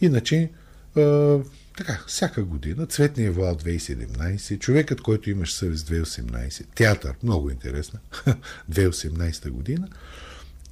Иначе, 0.00 0.50
а, 0.96 1.38
така, 1.76 2.04
всяка 2.06 2.44
година, 2.44 2.86
Цветния 2.86 3.32
вал 3.32 3.56
2017, 3.56 4.58
Човекът, 4.58 5.00
който 5.00 5.30
имаш 5.30 5.52
съвест 5.52 5.88
2018, 5.88 6.66
Театър, 6.74 7.14
много 7.22 7.50
интересна, 7.50 8.00
2018 8.70 9.50
година, 9.50 9.88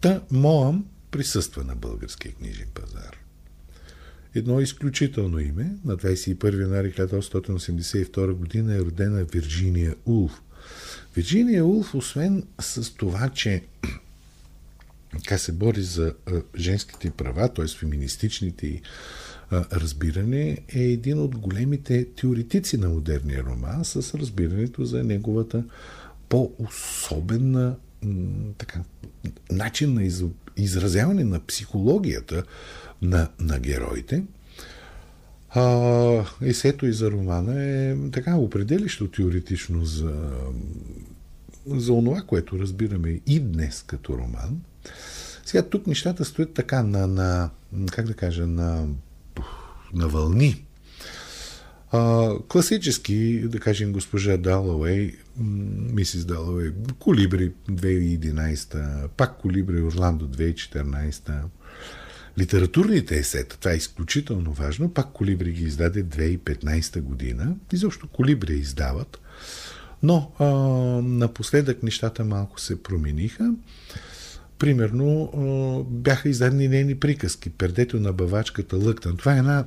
та 0.00 0.20
Моам 0.30 0.86
присъства 1.10 1.64
на 1.64 1.76
българския 1.76 2.32
книжен 2.32 2.68
пазар. 2.74 3.25
Едно 4.36 4.60
изключително 4.60 5.38
име, 5.38 5.70
на 5.84 5.96
21 5.96 6.60
януари 6.60 6.92
1882 6.92 8.32
година 8.32 8.74
е 8.74 8.80
родена 8.80 9.24
Вирджиния 9.24 9.94
Улф. 10.06 10.42
Вирджиния 11.16 11.64
Улф, 11.64 11.94
освен 11.94 12.42
с 12.60 12.94
това, 12.94 13.28
че 13.28 13.62
така 15.12 15.38
се 15.38 15.52
бори 15.52 15.82
за 15.82 16.14
женските 16.56 17.10
права, 17.10 17.48
т.е. 17.48 17.66
феминистичните 17.66 18.66
и 18.66 18.82
разбиране, 19.52 20.58
е 20.68 20.82
един 20.82 21.18
от 21.18 21.36
големите 21.36 22.04
теоретици 22.04 22.76
на 22.76 22.88
модерния 22.88 23.44
роман 23.44 23.84
с 23.84 24.14
разбирането 24.14 24.84
за 24.84 25.04
неговата 25.04 25.64
по-особена 26.28 27.76
така, 28.58 28.80
начин 29.50 29.94
на 29.94 30.04
из, 30.04 30.24
изразяване 30.56 31.24
на 31.24 31.40
психологията 31.46 32.42
на, 33.02 33.28
на 33.40 33.58
героите. 33.58 34.24
А, 35.50 36.24
есето 36.42 36.86
и 36.86 36.92
за 36.92 37.10
романа 37.10 37.62
е 37.62 37.96
така 38.12 38.36
определящо 38.36 39.10
теоретично 39.10 39.84
за, 39.84 40.30
за 41.66 41.92
онова, 41.92 42.22
което 42.22 42.58
разбираме 42.58 43.20
и 43.26 43.40
днес 43.40 43.84
като 43.86 44.18
роман. 44.18 44.60
Сега 45.44 45.62
тук 45.62 45.86
нещата 45.86 46.24
стоят 46.24 46.54
така 46.54 46.82
на, 46.82 47.06
на 47.06 47.50
как 47.90 48.06
да 48.06 48.14
кажа, 48.14 48.46
на, 48.46 48.88
на 49.94 50.08
вълни. 50.08 50.65
А, 51.92 52.30
класически, 52.48 53.42
да 53.48 53.60
кажем, 53.60 53.92
госпожа 53.92 54.36
Далауей, 54.36 55.14
мисис 55.92 56.24
Далауей, 56.24 56.72
Колибри 56.98 57.52
2011, 57.70 59.08
пак 59.08 59.38
Колибри 59.38 59.82
Орландо 59.82 60.28
2014, 60.28 61.42
Литературните 62.38 63.16
есета, 63.16 63.56
това 63.56 63.72
е 63.72 63.76
изключително 63.76 64.52
важно, 64.52 64.94
пак 64.94 65.12
Колибри 65.12 65.52
ги 65.52 65.64
издаде 65.64 66.04
2015 66.04 67.00
година. 67.00 67.56
И 67.72 67.76
защо 67.76 68.08
Колибри 68.08 68.54
издават. 68.54 69.20
Но 70.02 70.32
а, 70.38 70.44
напоследък 71.02 71.82
нещата 71.82 72.24
малко 72.24 72.60
се 72.60 72.82
промениха. 72.82 73.54
Примерно 74.58 75.22
а, 75.22 75.90
бяха 75.90 76.28
издадени 76.28 76.68
нейни 76.68 76.94
приказки. 76.94 77.50
Пердето 77.50 78.00
на 78.00 78.12
бавачката 78.12 78.76
Лъктан. 78.76 79.16
Това 79.16 79.34
е 79.34 79.38
една 79.38 79.64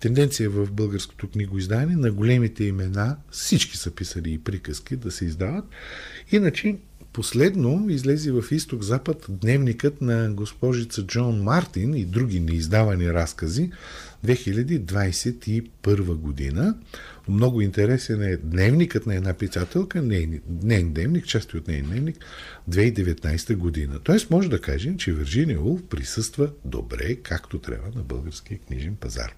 тенденция 0.00 0.50
в 0.50 0.72
българското 0.72 1.28
книгоиздание 1.28 1.96
на 1.96 2.12
големите 2.12 2.64
имена, 2.64 3.16
всички 3.30 3.76
са 3.76 3.90
писали 3.90 4.32
и 4.32 4.38
приказки 4.38 4.96
да 4.96 5.10
се 5.10 5.24
издават. 5.24 5.64
Иначе 6.32 6.76
Последно 7.12 7.86
излезе 7.88 8.32
в 8.32 8.44
Изток-Запад 8.50 9.26
дневникът 9.28 10.00
на 10.00 10.30
госпожица 10.30 11.06
Джон 11.06 11.42
Мартин 11.42 11.94
и 11.94 12.04
други 12.04 12.40
неиздавани 12.40 13.12
разкази 13.12 13.70
2021 14.26 16.14
година. 16.14 16.74
Много 17.28 17.60
интересен 17.60 18.22
е 18.22 18.36
дневникът 18.36 19.06
на 19.06 19.14
една 19.14 19.34
писателка, 19.34 20.02
нейн, 20.02 20.40
дневник, 20.46 21.26
части 21.26 21.56
от 21.56 21.68
нейн 21.68 21.86
дневник, 21.86 22.16
2019 22.70 23.56
година. 23.56 24.00
Тоест 24.04 24.30
може 24.30 24.50
да 24.50 24.60
кажем, 24.60 24.96
че 24.96 25.12
Вирджиния 25.12 25.60
Улф 25.60 25.82
присъства 25.82 26.50
добре, 26.64 27.14
както 27.14 27.58
трябва 27.58 27.88
на 27.94 28.02
българския 28.02 28.58
книжен 28.58 28.96
пазар. 28.96 29.34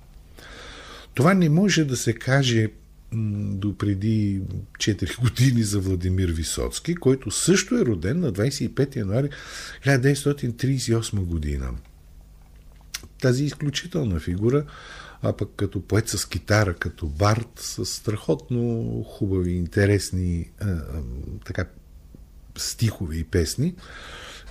Това 1.15 1.35
не 1.35 1.49
може 1.49 1.85
да 1.85 1.97
се 1.97 2.13
каже 2.13 2.69
до 3.13 3.77
преди 3.77 4.43
4 4.79 5.21
години 5.21 5.63
за 5.63 5.81
Владимир 5.81 6.29
Висоцки, 6.29 6.95
който 6.95 7.31
също 7.31 7.77
е 7.77 7.85
роден 7.85 8.21
на 8.21 8.33
25 8.33 8.97
януари 8.97 9.29
1938 9.87 11.21
година. 11.21 11.71
Тази 13.21 13.45
изключителна 13.45 14.21
фигура, 14.21 14.65
а 15.23 15.33
пък 15.33 15.51
като 15.57 15.83
поет 15.83 16.09
с 16.09 16.29
китара, 16.29 16.75
като 16.75 17.07
бард, 17.07 17.51
с 17.57 17.87
страхотно 17.87 19.03
хубави, 19.09 19.53
интересни 19.53 20.51
а, 20.61 20.69
а, 20.69 20.83
така, 21.45 21.65
стихове 22.59 23.17
и 23.17 23.25
песни, 23.25 23.75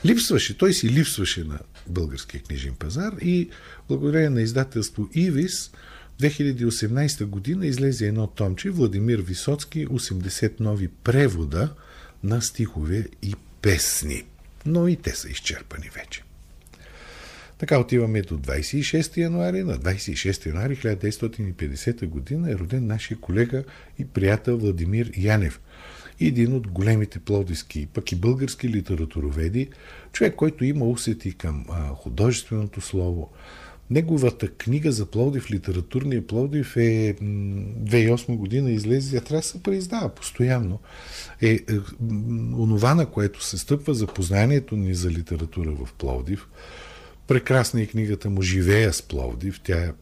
липсваше, 0.06 0.58
той 0.58 0.74
си 0.74 0.90
липсваше 0.90 1.44
на 1.44 1.60
българския 1.88 2.44
книжен 2.44 2.76
пазар 2.76 3.14
и 3.22 3.50
благодарение 3.90 4.30
на 4.30 4.42
издателство 4.42 5.10
Ивис– 5.14 5.72
2018 6.22 7.26
година 7.26 7.68
излезе 7.68 8.08
едно 8.08 8.28
томче 8.28 8.70
Владимир 8.70 9.20
Висоцки 9.20 9.88
80 9.88 10.60
нови 10.60 10.88
превода 10.88 11.74
на 12.24 12.42
стихове 12.42 13.06
и 13.22 13.36
песни. 13.62 14.24
Но 14.66 14.88
и 14.88 14.96
те 14.96 15.16
са 15.16 15.30
изчерпани 15.30 15.90
вече. 15.96 16.24
Така 17.58 17.80
отиваме 17.80 18.22
до 18.22 18.38
26 18.38 19.18
януари. 19.18 19.64
На 19.64 19.78
26 19.78 20.46
януари 20.46 20.76
1950 20.76 22.06
година 22.06 22.52
е 22.52 22.56
роден 22.56 22.88
нашия 22.88 23.18
колега 23.18 23.64
и 24.00 24.06
приятел 24.06 24.58
Владимир 24.58 25.12
Янев. 25.18 25.60
Един 26.20 26.54
от 26.54 26.68
големите 26.68 27.20
плодиски, 27.20 27.88
пък 27.94 28.12
и 28.12 28.16
български 28.16 28.70
литературоведи, 28.70 29.70
човек, 30.14 30.36
който 30.36 30.66
има 30.66 30.86
усети 30.86 31.34
към 31.34 31.66
а, 31.70 31.88
художественото 31.88 32.82
слово, 32.82 33.30
Неговата 33.92 34.48
книга 34.48 34.92
за 34.92 35.06
Пловдив, 35.06 35.52
литературния 35.52 36.28
Пловдив 36.28 36.78
е 36.78 37.16
2008 37.22 38.36
година 38.36 38.72
излезе, 38.72 39.18
тя 39.18 39.24
трябва 39.24 39.42
да 39.42 39.48
се 39.48 39.64
преиздава 39.64 40.10
постоянно. 40.10 40.80
Е, 41.42 41.52
е 41.52 41.60
онова, 42.58 42.96
на 42.96 43.06
което 43.06 43.44
се 43.44 43.58
стъпва 43.58 43.94
за 43.94 44.08
познанието 44.08 44.76
ни 44.76 44.94
за 44.94 45.10
литература 45.10 45.72
в 45.72 45.94
Пловдив. 45.94 46.48
Прекрасна 47.28 47.82
е 47.82 47.86
книгата 47.86 48.30
му 48.30 48.42
Живея 48.42 48.94
с 48.94 49.02
Пловдив. 49.02 49.62
Тя 49.64 49.94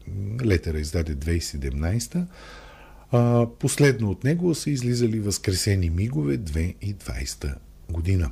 летера 0.44 0.80
издаде 0.80 1.16
2017 1.16 2.26
а, 3.12 3.46
Последно 3.58 4.10
от 4.10 4.24
него 4.24 4.54
са 4.54 4.70
излизали 4.70 5.20
Възкресени 5.20 5.90
мигове 5.90 6.38
2020 6.38 7.54
година. 7.90 8.30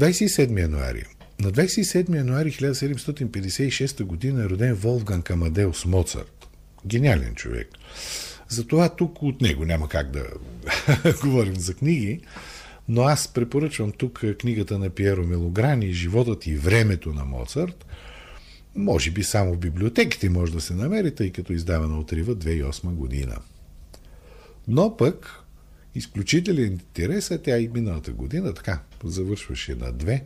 27 0.00 0.60
януари 0.60 1.04
на 1.40 1.52
27 1.52 2.16
януари 2.16 2.52
1756 2.52 4.34
г. 4.36 4.42
е 4.42 4.48
роден 4.48 4.74
Волфган 4.74 5.22
Камадеус 5.22 5.84
Моцарт. 5.84 6.48
Гениален 6.86 7.34
човек. 7.34 7.68
Затова 8.48 8.88
тук 8.88 9.22
от 9.22 9.40
него 9.40 9.64
няма 9.64 9.88
как 9.88 10.10
да 10.10 10.26
говорим 11.22 11.56
за 11.56 11.74
книги, 11.74 12.20
но 12.88 13.02
аз 13.02 13.28
препоръчвам 13.28 13.92
тук 13.92 14.24
книгата 14.38 14.78
на 14.78 14.90
Пиеро 14.90 15.26
Мелограни 15.26 15.92
«Животът 15.92 16.46
и 16.46 16.54
времето 16.54 17.12
на 17.12 17.24
Моцарт». 17.24 17.86
Може 18.74 19.10
би 19.10 19.24
само 19.24 19.54
в 19.54 19.58
библиотеките 19.58 20.30
може 20.30 20.52
да 20.52 20.60
се 20.60 20.74
намери, 20.74 21.14
тъй 21.14 21.32
като 21.32 21.52
издавана 21.52 21.98
от 21.98 22.12
Рива 22.12 22.36
2008 22.36 22.90
година. 22.90 23.36
Но 24.68 24.96
пък 24.96 25.42
изключителен 25.94 26.72
интерес, 26.72 27.30
а 27.30 27.42
тя 27.42 27.58
и 27.58 27.68
миналата 27.68 28.12
година, 28.12 28.54
така, 28.54 28.80
завършваше 29.04 29.74
на 29.74 29.92
две, 29.92 30.24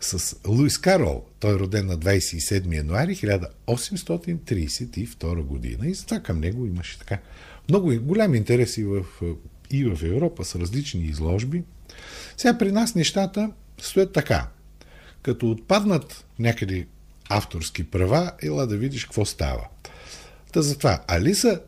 с 0.00 0.36
Луис 0.46 0.78
Карол. 0.78 1.24
Той 1.40 1.54
е 1.54 1.58
роден 1.58 1.86
на 1.86 1.98
27 1.98 2.76
януари 2.76 3.16
1832 3.16 5.42
година 5.42 5.86
и 5.86 5.94
затова 5.94 6.20
към 6.20 6.40
него 6.40 6.66
имаше 6.66 6.98
така 6.98 7.18
много 7.68 7.94
голям 8.00 8.34
интерес 8.34 8.78
и 8.78 8.84
в, 8.84 9.04
и 9.70 9.84
в 9.84 10.04
Европа 10.04 10.44
с 10.44 10.56
различни 10.56 11.04
изложби. 11.04 11.62
Сега 12.36 12.58
при 12.58 12.72
нас 12.72 12.94
нещата 12.94 13.50
стоят 13.78 14.12
така. 14.12 14.48
Като 15.22 15.50
отпаднат 15.50 16.24
някъде 16.38 16.86
авторски 17.28 17.84
права, 17.84 18.32
ела 18.42 18.66
да 18.66 18.76
видиш 18.76 19.04
какво 19.04 19.24
става. 19.24 19.68
Та 20.52 20.62
затова 20.62 21.04
Алиса 21.08 21.60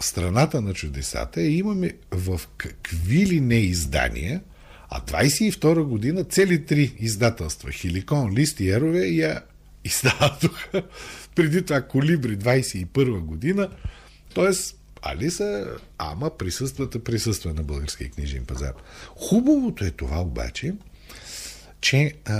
страната 0.00 0.60
на 0.60 0.74
чудесата 0.74 1.42
и 1.42 1.58
имаме 1.58 1.92
в 2.10 2.40
какви 2.56 3.26
ли 3.26 3.40
не 3.40 3.56
издания– 3.56 4.40
а 4.88 5.00
22 5.00 5.82
година 5.82 6.24
цели 6.24 6.64
три 6.66 6.94
издателства 6.98 7.70
Хиликон, 7.70 8.34
Лист 8.34 8.60
и 8.60 8.70
Ерове 8.70 9.06
я 9.06 9.42
издадоха. 9.84 10.82
Преди 11.34 11.62
това 11.62 11.82
Колибри 11.82 12.38
21 12.38 13.20
година. 13.20 13.70
Тоест, 14.34 14.76
Алиса, 15.02 15.66
ама 15.98 16.30
присъствата 16.38 17.04
присъства 17.04 17.54
на 17.54 17.62
българския 17.62 18.10
книжен 18.10 18.44
пазар. 18.44 18.72
Хубавото 19.16 19.84
е 19.84 19.90
това 19.90 20.20
обаче, 20.20 20.74
че 21.80 22.14
а, 22.24 22.34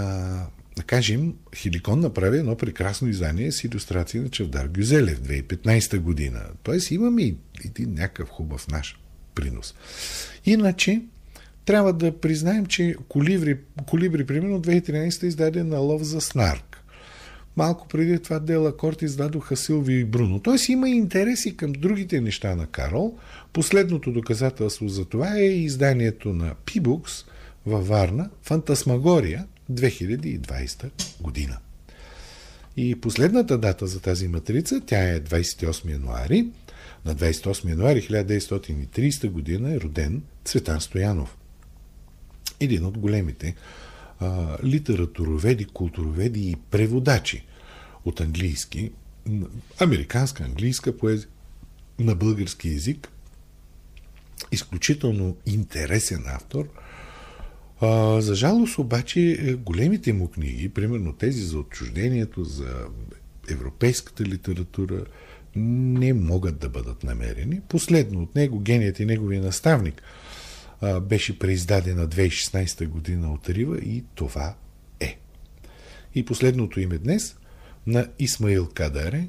да 0.77 0.83
кажем, 0.83 1.35
Хиликон 1.55 2.01
направи 2.01 2.39
едно 2.39 2.57
прекрасно 2.57 3.09
издание 3.09 3.53
с 3.53 3.65
иллюстрации 3.65 4.21
на 4.21 4.29
Чавдар 4.29 4.67
Гюзелев 4.67 5.21
2015 5.21 5.99
година. 5.99 6.43
Тоест 6.63 6.91
имаме 6.91 7.23
и 7.23 7.37
един 7.65 7.95
някакъв 7.95 8.29
хубав 8.29 8.69
наш 8.69 8.99
принос. 9.35 9.75
Иначе, 10.45 11.03
трябва 11.67 11.93
да 11.93 12.21
признаем, 12.21 12.67
че 12.67 12.95
Колибри, 13.09 13.59
Колибри 13.87 14.27
примерно 14.27 14.63
2013 14.63 15.25
издаде 15.25 15.65
на 15.65 15.79
лов 15.79 16.03
за 16.03 16.21
снарк. 16.21 16.83
Малко 17.57 17.89
преди 17.89 18.19
това 18.19 18.39
Дела 18.39 18.77
Корт 18.77 19.03
издадоха 19.03 19.57
Силвио 19.57 19.99
и 19.99 20.05
Бруно. 20.05 20.41
Тоест 20.41 20.69
има 20.69 20.89
интереси 20.89 21.57
към 21.57 21.73
другите 21.73 22.21
неща 22.21 22.55
на 22.55 22.67
Карол. 22.67 23.19
Последното 23.53 24.13
доказателство 24.13 24.89
за 24.89 25.05
това 25.05 25.37
е 25.39 25.45
изданието 25.45 26.29
на 26.29 26.55
Пибукс 26.55 27.25
във 27.67 27.89
Варна, 27.89 28.31
Фантасмагория, 28.43 29.47
2020 29.73 30.91
година. 31.21 31.59
И 32.77 33.01
последната 33.01 33.59
дата 33.59 33.87
за 33.87 34.01
тази 34.01 34.29
матрица, 34.29 34.81
тя 34.87 35.09
е 35.09 35.21
28 35.21 35.91
януари. 35.91 36.47
На 37.05 37.15
28 37.15 37.69
януари 37.71 38.03
1930 38.03 39.31
година 39.31 39.75
е 39.75 39.81
роден 39.81 40.23
Цветан 40.45 40.81
Стоянов. 40.81 41.37
Един 42.61 42.85
от 42.85 42.99
големите 42.99 43.55
а, 44.21 44.57
литературоведи, 44.65 45.65
културоведи 45.65 46.51
и 46.51 46.57
преводачи 46.71 47.45
от 48.05 48.21
английски, 48.21 48.91
американска 49.81 50.45
английска 50.45 50.97
поезия 50.97 51.29
на 51.99 52.15
български 52.15 52.69
язик. 52.69 53.09
Изключително 54.53 55.37
интересен 55.47 56.25
автор. 56.27 56.69
А, 57.81 58.21
за 58.21 58.35
жалост 58.35 58.79
обаче 58.79 59.21
е, 59.21 59.55
големите 59.55 60.13
му 60.13 60.29
книги, 60.29 60.69
примерно 60.69 61.13
тези 61.13 61.43
за 61.43 61.59
отчуждението, 61.59 62.45
за 62.45 62.87
европейската 63.51 64.25
литература, 64.25 65.05
не 65.57 66.13
могат 66.13 66.59
да 66.59 66.69
бъдат 66.69 67.05
намерени. 67.05 67.61
Последно 67.69 68.23
от 68.23 68.35
него, 68.35 68.61
геният 68.61 69.01
и 69.01 69.05
неговия 69.05 69.43
наставник– 69.43 70.03
беше 71.03 71.39
преиздадена 71.39 72.09
2016 72.09 72.87
година 72.87 73.33
от 73.33 73.49
Рива 73.49 73.79
и 73.79 74.05
това 74.15 74.55
е. 75.01 75.19
И 76.15 76.25
последното 76.25 76.81
име 76.81 76.99
днес 76.99 77.37
на 77.87 78.09
Исмаил 78.19 78.69
Кадаре. 78.75 79.29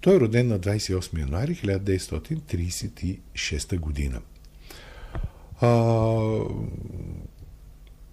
Той 0.00 0.16
е 0.16 0.20
роден 0.20 0.48
на 0.48 0.60
28 0.60 1.18
януари 1.18 1.54
1936 1.54 3.78
година. 3.78 4.20
А, 5.60 6.40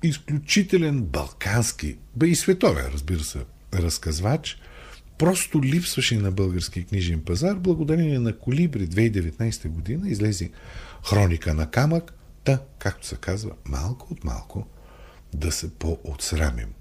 изключителен 0.04 1.02
балкански, 1.02 1.98
бе 2.16 2.28
и 2.28 2.36
световен, 2.36 2.86
разбира 2.94 3.24
се, 3.24 3.40
разказвач, 3.74 4.58
просто 5.18 5.64
липсваше 5.64 6.18
на 6.18 6.32
български 6.32 6.86
книжен 6.86 7.22
пазар. 7.22 7.56
Благодарение 7.56 8.20
на 8.20 8.38
Колибри 8.38 8.88
2019 8.88 9.68
година 9.68 10.10
излезе 10.10 10.52
Хроника 11.04 11.54
на 11.54 11.72
камък, 11.72 12.14
Та, 12.46 12.62
както 12.80 13.08
се 13.08 13.16
казва, 13.16 13.52
малко 13.66 14.14
от 14.14 14.24
малко 14.24 14.68
да 15.34 15.52
се 15.52 15.74
по-отсрамим. 15.74 16.74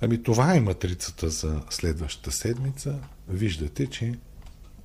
Ами 0.00 0.22
това 0.22 0.54
е 0.54 0.60
матрицата 0.60 1.30
за 1.30 1.62
следващата 1.70 2.32
седмица. 2.32 2.98
Виждате, 3.28 3.86
че 3.86 4.18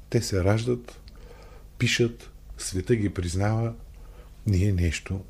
те 0.10 0.22
се 0.22 0.44
раждат, 0.44 1.00
пишат, 1.78 2.32
света 2.58 2.96
ги 2.96 3.14
признава, 3.14 3.74
ние 4.48 4.74
нещо 4.74 5.22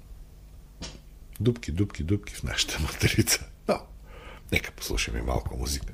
дупки, 1.39 1.71
дупки, 1.71 2.03
дупки 2.03 2.33
в 2.33 2.43
нашата 2.43 2.79
матрица. 2.81 3.45
Но, 3.67 3.79
нека 4.51 4.71
послушаме 4.71 5.21
малко 5.21 5.57
музика. 5.57 5.93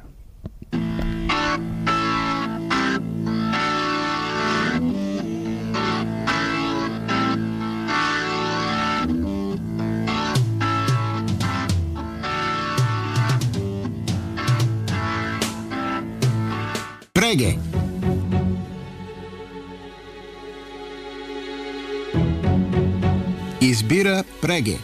Преге. 17.30 17.58
Избира 23.62 24.24
Преге. 24.42 24.78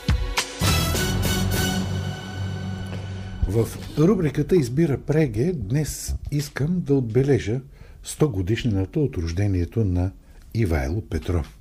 В 3.48 3.68
рубриката 3.98 4.56
Избира 4.56 4.98
Преге 4.98 5.52
днес 5.56 6.16
искам 6.32 6.82
да 6.82 6.94
отбележа 6.94 7.62
100 8.06 8.32
годишнината 8.32 9.00
от 9.00 9.18
рождението 9.18 9.86
на 9.86 10.12
Ивайло 10.54 11.02
Петров. 11.02 11.58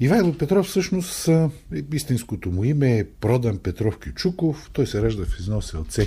Ивайло 0.00 0.38
Петров 0.38 0.66
всъщност 0.66 1.28
истинското 1.92 2.50
му 2.50 2.64
име 2.64 2.98
е 2.98 3.04
Продан 3.04 3.58
Петров 3.58 3.98
Кючуков. 3.98 4.70
Той 4.72 4.86
се 4.86 5.02
ражда 5.02 5.24
в 5.24 5.40
износа 5.40 5.78
от 5.78 5.98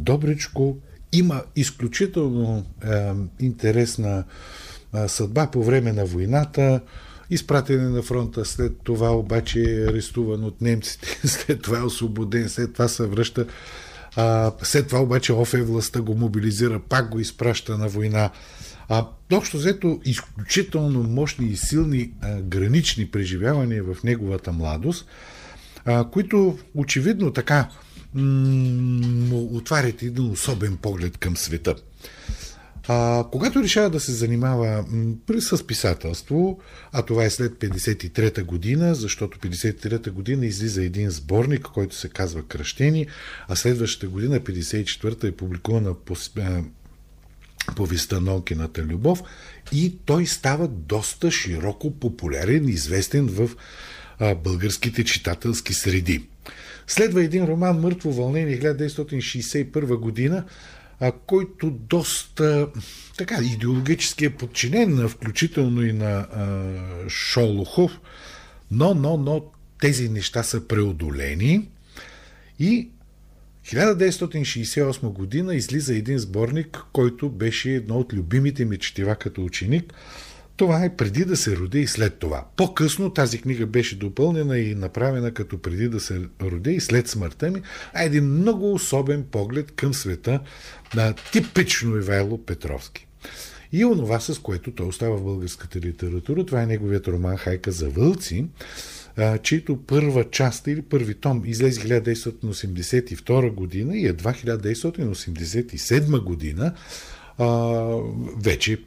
Добричко 0.00 0.78
има 1.12 1.42
изключително 1.56 2.64
е, 2.84 3.12
интересна 3.40 4.24
е, 4.94 5.08
съдба 5.08 5.46
по 5.46 5.64
време 5.64 5.92
на 5.92 6.04
войната. 6.04 6.80
Изпратен 7.30 7.92
на 7.92 8.02
фронта, 8.02 8.44
след 8.44 8.72
това 8.84 9.10
обаче 9.10 9.60
е 9.60 9.84
арестуван 9.84 10.44
от 10.44 10.60
немците, 10.60 11.20
след 11.28 11.62
това 11.62 11.78
е 11.78 11.82
освободен, 11.82 12.48
след 12.48 12.72
това 12.72 12.88
се 12.88 13.06
връща. 13.06 13.46
А, 14.16 14.52
след 14.62 14.88
това 14.88 15.00
обаче 15.00 15.32
ОФЕ 15.32 15.62
властта 15.62 16.00
го 16.00 16.14
мобилизира, 16.14 16.80
пак 16.88 17.10
го 17.10 17.20
изпраща 17.20 17.78
на 17.78 17.88
война. 17.88 18.30
А, 18.88 19.06
общо 19.32 19.56
взето, 19.56 20.00
изключително 20.04 21.02
мощни 21.02 21.46
и 21.46 21.56
силни 21.56 22.12
а, 22.20 22.40
гранични 22.40 23.10
преживявания 23.10 23.84
в 23.84 24.02
неговата 24.04 24.52
младост, 24.52 25.06
а, 25.84 26.10
които 26.10 26.58
очевидно 26.74 27.32
така 27.32 27.68
му 28.16 29.56
отварят 29.56 30.02
един 30.02 30.30
особен 30.30 30.76
поглед 30.76 31.18
към 31.18 31.36
света. 31.36 31.74
А, 32.88 33.24
когато 33.32 33.62
решава 33.62 33.90
да 33.90 34.00
се 34.00 34.12
занимава 34.12 34.84
с 35.38 35.66
писателство, 35.66 36.60
а 36.92 37.02
това 37.02 37.24
е 37.24 37.30
след 37.30 37.52
53-та 37.52 38.42
година, 38.42 38.94
защото 38.94 39.38
53-та 39.38 40.10
година 40.10 40.46
излиза 40.46 40.82
един 40.82 41.10
сборник, 41.10 41.62
който 41.62 41.96
се 41.96 42.08
казва 42.08 42.42
Кръщени, 42.42 43.06
а 43.48 43.56
следващата 43.56 44.08
година, 44.08 44.40
54-та, 44.40 45.26
е 45.26 45.32
публикувана 45.32 45.94
по, 45.94 46.16
повестта 47.76 48.20
Нонкината 48.20 48.82
любов 48.82 49.22
и 49.72 49.96
той 50.04 50.26
става 50.26 50.68
доста 50.68 51.30
широко 51.30 51.98
популярен, 51.98 52.68
известен 52.68 53.26
в 53.26 53.50
а, 54.18 54.34
българските 54.34 55.04
читателски 55.04 55.74
среди. 55.74 56.26
Следва 56.86 57.24
един 57.24 57.44
роман 57.44 57.80
Мъртво 57.80 58.12
вълнение 58.12 58.60
1961 58.60 59.96
година, 59.96 60.44
който 61.26 61.70
доста 61.70 62.68
така 63.18 63.38
идеологически 63.42 64.24
е 64.24 64.30
подчинен, 64.30 65.08
включително 65.08 65.82
и 65.84 65.92
на 65.92 66.06
а, 66.06 67.08
Шолохов, 67.08 68.00
но, 68.70 68.94
но, 68.94 69.16
но 69.16 69.44
тези 69.80 70.08
неща 70.08 70.42
са 70.42 70.68
преодолени. 70.68 71.68
И 72.58 72.88
1968 73.66 75.02
година 75.02 75.54
излиза 75.54 75.94
един 75.94 76.18
сборник, 76.18 76.82
който 76.92 77.28
беше 77.28 77.70
едно 77.70 77.94
от 77.94 78.12
любимите 78.12 78.64
ми 78.64 78.78
четива 78.78 79.16
като 79.16 79.44
ученик– 79.44 79.94
това 80.56 80.84
е 80.84 80.96
преди 80.96 81.24
да 81.24 81.36
се 81.36 81.56
роди 81.56 81.80
и 81.80 81.86
след 81.86 82.18
това. 82.18 82.44
По-късно 82.56 83.10
тази 83.10 83.40
книга 83.40 83.66
беше 83.66 83.98
допълнена 83.98 84.58
и 84.58 84.74
направена 84.74 85.34
като 85.34 85.58
преди 85.58 85.88
да 85.88 86.00
се 86.00 86.20
роди 86.42 86.72
и 86.72 86.80
след 86.80 87.08
смъртта 87.08 87.50
ми, 87.50 87.62
а 87.94 88.02
един 88.02 88.24
много 88.24 88.72
особен 88.72 89.24
поглед 89.24 89.72
към 89.72 89.94
света 89.94 90.40
на 90.94 91.14
типично 91.32 91.96
Ивайло 91.96 92.44
Петровски. 92.44 93.06
И 93.72 93.84
онова, 93.84 94.20
с 94.20 94.38
което 94.38 94.72
той 94.72 94.86
остава 94.86 95.16
в 95.16 95.24
българската 95.24 95.80
литература, 95.80 96.46
това 96.46 96.62
е 96.62 96.66
неговият 96.66 97.08
роман 97.08 97.36
Хайка 97.36 97.72
за 97.72 97.88
вълци, 97.88 98.46
чието 99.42 99.76
първа 99.86 100.30
част 100.30 100.66
или 100.66 100.82
първи 100.82 101.14
том 101.14 101.42
излезе 101.46 101.80
1982 101.80 103.50
година 103.50 103.96
и 103.96 104.06
едва 104.06 104.32
1987 104.32 106.24
година 106.24 106.74
вече 108.42 108.78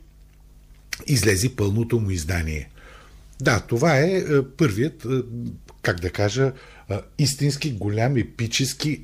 излезе 1.08 1.56
пълното 1.56 2.00
му 2.00 2.12
издание. 2.12 2.70
Да, 3.42 3.60
това 3.60 3.98
е, 3.98 4.18
е 4.18 4.24
първият, 4.58 5.06
е, 5.06 5.08
как 5.82 6.00
да 6.00 6.10
кажа, 6.10 6.52
е, 6.90 6.96
истински 7.18 7.72
голям 7.72 8.18
епически, 8.18 9.04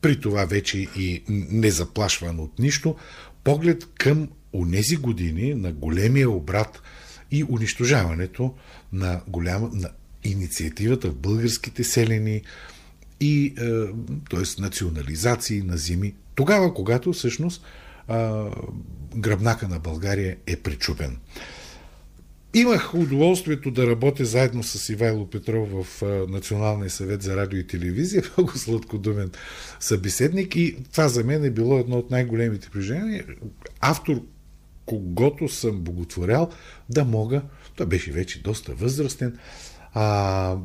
при 0.00 0.20
това 0.20 0.44
вече 0.44 0.78
и 0.78 1.22
незаплашван 1.28 2.40
от 2.40 2.58
нищо, 2.58 2.96
поглед 3.44 3.86
към 3.98 4.28
онези 4.52 4.96
години 4.96 5.54
на 5.54 5.72
големия 5.72 6.30
обрат 6.30 6.82
и 7.30 7.44
унищожаването 7.44 8.54
на, 8.92 9.20
голяма, 9.28 9.70
на 9.72 9.88
инициативата 10.24 11.08
в 11.08 11.14
българските 11.14 11.84
селени 11.84 12.42
и 13.20 13.54
т.е. 14.30 14.62
национализации 14.62 15.62
на 15.62 15.76
зими. 15.76 16.14
Тогава, 16.34 16.74
когато 16.74 17.12
всъщност 17.12 17.62
гръбнака 19.16 19.68
на 19.68 19.78
България 19.78 20.36
е 20.46 20.56
причупен. 20.56 21.16
Имах 22.54 22.94
удоволствието 22.94 23.70
да 23.70 23.86
работя 23.86 24.24
заедно 24.24 24.62
с 24.62 24.88
Ивайло 24.88 25.30
Петров 25.30 25.68
в 25.70 26.02
Националния 26.28 26.90
съвет 26.90 27.22
за 27.22 27.36
радио 27.36 27.58
и 27.58 27.66
телевизия, 27.66 28.22
много 28.36 28.58
сладкодумен 28.58 29.30
събеседник 29.80 30.56
и 30.56 30.76
това 30.92 31.08
за 31.08 31.24
мен 31.24 31.44
е 31.44 31.50
било 31.50 31.78
едно 31.78 31.98
от 31.98 32.10
най-големите 32.10 32.70
преживения. 32.70 33.24
Автор, 33.80 34.22
когато 34.86 35.48
съм 35.48 35.80
боготворял, 35.80 36.50
да 36.88 37.04
мога, 37.04 37.42
той 37.76 37.86
беше 37.86 38.12
вече 38.12 38.42
доста 38.42 38.74
възрастен, 38.74 39.38
а, 39.94 40.56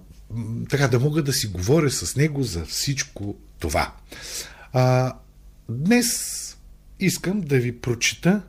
така 0.69 0.87
да 0.87 0.99
мога 0.99 1.23
да 1.23 1.33
си 1.33 1.47
говоря 1.47 1.91
с 1.91 2.15
него 2.15 2.43
за 2.43 2.65
всичко 2.65 3.35
това. 3.59 3.93
А, 4.73 5.13
днес 5.69 6.44
искам 6.99 7.41
да 7.41 7.59
ви 7.59 7.79
прочита 7.79 8.41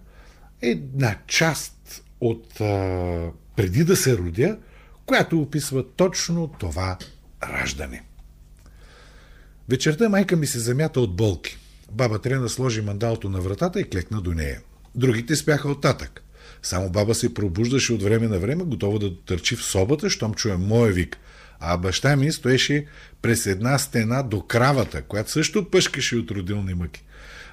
една 0.63 1.19
част 1.27 2.03
от 2.21 2.61
а, 2.61 3.31
преди 3.57 3.85
да 3.85 3.97
се 3.97 4.19
родя, 4.19 4.59
която 5.07 5.41
описва 5.41 5.85
точно 5.97 6.49
това 6.59 6.99
раждане. 7.43 8.03
Вечерта 9.69 10.09
майка 10.09 10.37
ми 10.37 10.47
се 10.47 10.59
замята 10.59 11.01
от 11.01 11.17
болки. 11.17 11.59
Баба 11.93 12.19
Трена 12.19 12.49
сложи 12.49 12.83
мандалто 12.83 13.29
на 13.29 13.41
вратата 13.41 13.81
и 13.81 13.91
клекна 13.91 14.21
до 14.21 14.33
нея. 14.33 14.61
Другите 14.95 15.37
спяха 15.37 15.69
оттатък. 15.69 16.23
Само 16.63 16.91
баба 16.91 17.15
се 17.15 17.35
пробуждаше 17.35 17.93
от 17.93 18.03
време 18.03 18.29
на 18.29 18.39
време, 18.39 18.65
готова 18.65 18.99
да 18.99 19.21
търчи 19.21 19.57
в 19.57 19.65
собата, 19.65 20.11
щом 20.11 20.35
чуе 20.35 20.57
моя 20.57 20.93
вик. 20.93 21.19
А 21.61 21.77
баща 21.77 22.17
ми 22.17 22.33
стоеше 22.33 22.87
през 23.23 23.47
една 23.47 23.79
стена 23.79 24.23
до 24.23 24.43
кравата, 24.43 25.03
която 25.03 25.31
също 25.31 25.71
пъшкаше 25.71 26.17
от 26.17 26.31
родилни 26.31 26.75
мъки. 26.75 27.05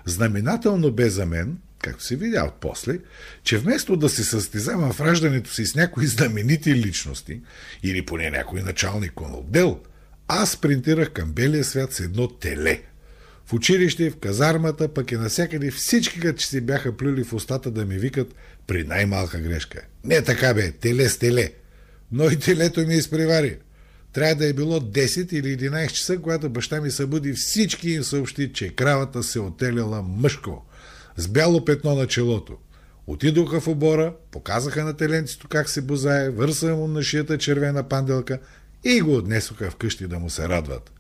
Знаменателно 0.06 0.92
бе 0.92 1.10
за 1.10 1.26
мен, 1.26 1.58
както 1.80 2.04
се 2.04 2.16
видя 2.16 2.44
от 2.44 2.54
после, 2.62 3.00
че 3.44 3.58
вместо 3.58 3.96
да 3.96 4.10
се 4.10 4.24
състезавам 4.24 4.94
в 4.94 5.02
раждането 5.02 5.54
си 5.54 5.66
с 5.66 5.76
някои 5.76 6.08
знаменити 6.08 6.76
личности, 6.76 7.42
или 7.84 8.06
поне 8.06 8.30
някой 8.30 8.62
началник 8.62 9.22
на 9.22 9.38
отдел, 9.38 9.80
аз 10.28 10.52
спринтирах 10.52 11.12
към 11.12 11.32
белия 11.32 11.64
свят 11.64 11.94
с 11.94 12.00
едно 12.00 12.28
теле. 12.28 12.82
В 13.46 13.54
училище, 13.54 14.10
в 14.10 14.18
казармата, 14.18 14.94
пък 14.94 15.12
и 15.12 15.16
насякъде 15.16 15.72
всички 15.72 16.20
като 16.20 16.40
че 16.40 16.48
си 16.48 16.62
бяха 16.62 16.98
плюли 16.98 17.24
в 17.24 17.34
устата 17.34 17.72
да 17.72 17.86
ми 17.86 17.98
викат 17.98 18.36
при 18.68 18.84
най-малка 18.84 19.40
грешка. 19.40 19.82
Не 20.04 20.22
така 20.22 20.54
бе, 20.54 20.72
теле 20.72 21.10
с 21.10 21.18
теле. 21.18 21.52
Но 22.12 22.30
и 22.30 22.40
телето 22.40 22.88
ми 22.88 22.96
изпревари. 22.96 23.58
Трябва 24.14 24.36
да 24.36 24.48
е 24.48 24.54
било 24.54 24.80
10 24.80 25.34
или 25.34 25.58
11 25.58 25.92
часа, 25.92 26.18
когато 26.18 26.50
баща 26.50 26.82
ми 26.82 26.92
събуди 26.92 27.34
всички 27.34 27.90
им 27.90 28.04
съобщи, 28.04 28.54
че 28.54 28.70
кравата 28.70 29.24
се 29.24 29.40
отеляла 29.40 30.02
мъжко, 30.02 30.66
с 31.18 31.28
бяло 31.28 31.66
петно 31.66 31.96
на 31.96 32.08
челото. 32.08 32.58
Отидоха 33.08 33.62
в 33.62 33.68
обора, 33.68 34.14
показаха 34.32 34.84
на 34.84 34.94
теленцето 34.94 35.48
как 35.48 35.70
се 35.70 35.82
бозае, 35.82 36.30
върса 36.30 36.76
му 36.76 36.88
на 36.88 37.04
шията 37.04 37.38
червена 37.38 37.84
панделка 37.84 38.40
и 38.84 39.02
го 39.02 39.16
отнесоха 39.16 39.72
вкъщи 39.72 40.08
да 40.08 40.20
му 40.20 40.30
се 40.30 40.50
радват. 40.50 40.92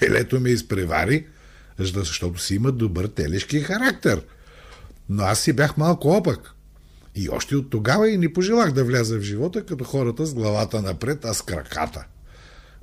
Телето 0.00 0.40
ми 0.40 0.50
изпревари, 0.50 1.26
защото 1.78 2.40
си 2.40 2.54
има 2.54 2.72
добър 2.72 3.06
телешки 3.06 3.60
характер. 3.60 4.22
Но 5.08 5.22
аз 5.22 5.40
си 5.40 5.52
бях 5.52 5.76
малко 5.76 6.08
опък. 6.08 6.54
И 7.14 7.28
още 7.28 7.56
от 7.56 7.70
тогава 7.70 8.10
и 8.10 8.18
не 8.18 8.32
пожелах 8.32 8.72
да 8.72 8.84
вляза 8.84 9.18
в 9.18 9.22
живота 9.22 9.66
като 9.66 9.84
хората 9.84 10.26
с 10.26 10.34
главата 10.34 10.82
напред, 10.82 11.24
а 11.24 11.34
с 11.34 11.42
краката. 11.42 12.04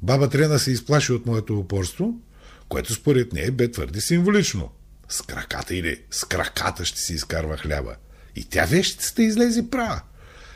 Баба 0.02 0.30
Трена 0.30 0.60
се 0.60 0.72
изплаши 0.72 1.12
от 1.12 1.26
моето 1.26 1.60
упорство, 1.60 2.22
което 2.70 2.94
според 2.94 3.34
нея 3.34 3.52
бе 3.52 3.72
твърде 3.72 4.02
символично. 4.02 4.72
С 5.10 5.22
краката 5.22 5.76
или 5.76 6.02
с 6.12 6.26
краката 6.26 6.86
ще 6.86 7.02
си 7.02 7.14
изкарва 7.14 7.58
хляба. 7.58 7.96
И 8.36 8.44
тя 8.44 8.66
вещицата 8.66 9.24
излезе 9.24 9.70
права. 9.70 10.02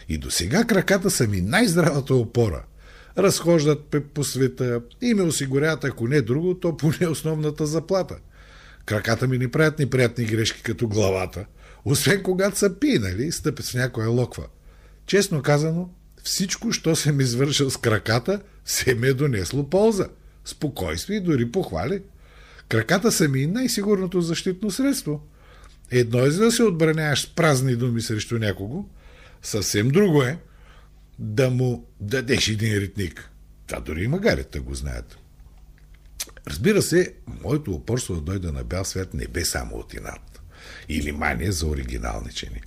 И 0.10 0.18
до 0.18 0.32
сега 0.32 0.64
краката 0.64 1.12
са 1.12 1.28
ми 1.28 1.42
най-здравата 1.42 2.16
опора. 2.16 2.64
Разхождат 3.18 3.96
по 4.14 4.24
света 4.24 4.82
и 5.02 5.14
ме 5.14 5.22
осигуряват, 5.22 5.84
ако 5.84 6.08
не 6.08 6.22
друго, 6.22 6.60
то 6.60 6.78
поне 6.78 7.08
основната 7.08 7.66
заплата. 7.66 8.16
Краката 8.86 9.28
ми 9.28 9.38
не 9.38 9.52
правят 9.52 9.80
неприятни 9.80 10.26
грешки 10.26 10.64
като 10.64 10.88
главата, 10.88 11.46
освен 11.86 12.24
когато 12.24 12.58
са 12.58 12.80
пинали 12.80 13.26
и 13.26 13.32
стъпят 13.32 13.66
с 13.66 13.74
някоя 13.74 14.10
локва. 14.10 14.48
Честно 15.06 15.42
казано, 15.42 15.90
всичко, 16.24 16.72
що 16.72 16.96
съм 16.96 17.20
извършил 17.20 17.70
с 17.70 17.78
краката, 17.78 18.42
се 18.66 18.96
ме 18.96 19.08
е 19.08 19.14
донесло 19.14 19.70
полза. 19.70 20.08
Спокойствие 20.46 21.18
и 21.18 21.22
дори 21.22 21.52
похвали. 21.52 22.02
Краката 22.70 23.12
са 23.12 23.28
ми 23.28 23.48
най-сигурното 23.48 24.22
защитно 24.22 24.72
средство. 24.72 25.28
Едно 25.92 26.20
е 26.20 26.32
за 26.32 26.44
да 26.44 26.52
се 26.52 26.64
отбраняваш 26.64 27.22
с 27.22 27.36
празни 27.36 27.76
думи 27.76 28.02
срещу 28.02 28.40
някого, 28.40 28.86
съвсем 29.42 29.90
друго 29.90 30.24
е 30.24 30.40
да 31.20 31.50
му 31.50 31.88
дадеш 32.00 32.48
един 32.48 32.78
ритник. 32.78 33.30
Това 33.68 33.80
дори 33.80 34.04
и 34.04 34.08
магарите 34.08 34.60
го 34.60 34.76
знаят. 34.76 35.18
Разбира 36.48 36.82
се, 36.82 37.14
моето 37.44 37.72
упорство 37.72 38.16
да 38.16 38.22
дойда 38.22 38.52
на 38.52 38.64
бял 38.64 38.86
свят 38.86 39.14
не 39.14 39.28
бе 39.28 39.46
само 39.46 39.76
от 39.76 39.94
инат 39.94 40.42
или 40.90 41.12
мания 41.12 41.52
за 41.52 41.68
оригиналничени, 41.68 42.62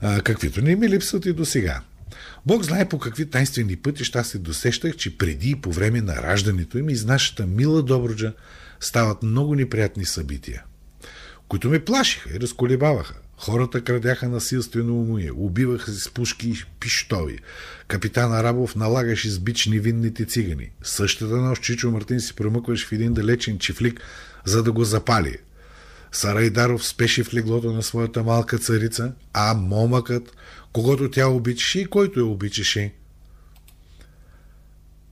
а, 0.00 0.22
каквито 0.22 0.62
не 0.62 0.76
ми 0.76 0.88
липсват 0.88 1.26
и 1.26 1.32
до 1.32 1.44
сега. 1.44 1.82
Бог 2.46 2.62
знае 2.64 2.88
по 2.88 2.98
какви 2.98 3.30
тайнствени 3.30 3.76
пътища 3.76 4.24
се 4.24 4.38
досещах, 4.38 4.96
че 4.96 5.18
преди 5.18 5.50
и 5.50 5.56
по 5.56 5.72
време 5.72 6.00
на 6.00 6.16
раждането 6.16 6.78
им 6.78 6.88
из 6.88 7.04
нашата 7.04 7.46
мила 7.46 7.82
Добруджа 7.82 8.32
стават 8.80 9.22
много 9.22 9.54
неприятни 9.54 10.04
събития, 10.04 10.64
които 11.48 11.70
ме 11.70 11.84
плашиха 11.84 12.36
и 12.36 12.40
разколебаваха. 12.40 13.14
Хората 13.42 13.84
крадяха 13.84 14.28
насилствено 14.28 15.00
умуя, 15.00 15.34
убиваха 15.34 15.92
се 15.92 16.00
с 16.00 16.10
пушки 16.10 16.48
и 16.48 16.64
пиштови. 16.80 17.38
Капитан 17.88 18.32
Арабов 18.32 18.76
налагаше 18.76 19.30
с 19.30 19.38
бич 19.38 19.66
невинните 19.66 20.24
цигани. 20.24 20.70
Същата 20.82 21.36
нощ 21.36 21.62
Чичо 21.62 21.90
Мартин 21.90 22.20
си 22.20 22.34
промъкваше 22.34 22.86
в 22.86 22.92
един 22.92 23.14
далечен 23.14 23.58
чифлик, 23.58 24.00
за 24.44 24.62
да 24.62 24.72
го 24.72 24.84
запали. 24.84 25.36
Сарайдаров 26.12 26.86
спеше 26.86 27.24
в 27.24 27.34
леглото 27.34 27.72
на 27.72 27.82
своята 27.82 28.22
малка 28.22 28.58
царица, 28.58 29.12
а 29.32 29.54
момъкът, 29.54 30.36
когато 30.72 31.10
тя 31.10 31.28
обичаше 31.28 31.80
и 31.80 31.86
който 31.86 32.20
я 32.20 32.26
обичаше, 32.26 32.94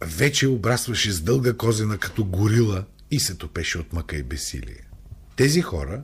вече 0.00 0.48
обрастваше 0.48 1.12
с 1.12 1.20
дълга 1.20 1.52
козина 1.52 1.98
като 1.98 2.24
горила 2.24 2.84
и 3.10 3.20
се 3.20 3.34
топеше 3.34 3.78
от 3.78 3.92
мъка 3.92 4.16
и 4.16 4.22
бесилие. 4.22 4.88
Тези 5.36 5.60
хора, 5.60 6.02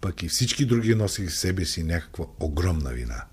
пък 0.00 0.22
и 0.22 0.28
всички 0.28 0.66
други 0.66 0.94
носиха 0.94 1.30
в 1.30 1.36
себе 1.36 1.64
си 1.64 1.82
някаква 1.82 2.24
огромна 2.40 2.90
вина. 2.90 3.24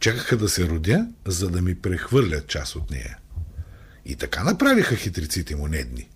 Чакаха 0.00 0.36
да 0.36 0.48
се 0.48 0.68
родя, 0.68 1.06
за 1.26 1.50
да 1.50 1.62
ми 1.62 1.74
прехвърлят 1.74 2.46
част 2.46 2.76
от 2.76 2.90
нея. 2.90 3.18
И 4.04 4.16
така 4.16 4.44
направиха 4.44 4.96
хитриците 4.96 5.56
му 5.56 5.68
недни. 5.68 6.08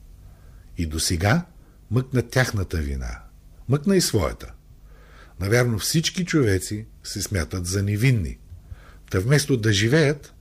И 0.79 0.87
до 0.87 1.01
сега 1.01 1.47
мъкна 1.91 2.23
тяхната 2.23 2.77
вина. 2.77 3.19
Мъкна 3.69 3.97
и 3.97 4.01
своята. 4.01 4.53
Навярно 5.41 5.79
всички 5.79 6.25
човеци 6.25 6.87
се 7.05 7.23
смятат 7.23 7.67
за 7.67 7.83
невинни– 7.83 8.39
Та 9.11 9.21
вместо 9.21 9.57
да 9.57 9.73
живеят, 9.73 10.35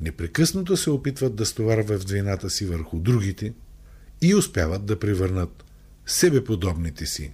непрекъснато 0.00 0.76
се 0.76 0.90
опитват 0.90 1.34
да 1.34 1.46
стоварват 1.46 2.10
вината 2.10 2.50
си 2.50 2.66
върху 2.66 2.98
другите 2.98 3.52
и 4.22 4.34
успяват 4.34 4.84
да 4.84 4.98
превърнат 4.98 5.64
себеподобните 6.06 7.06
си 7.06 7.32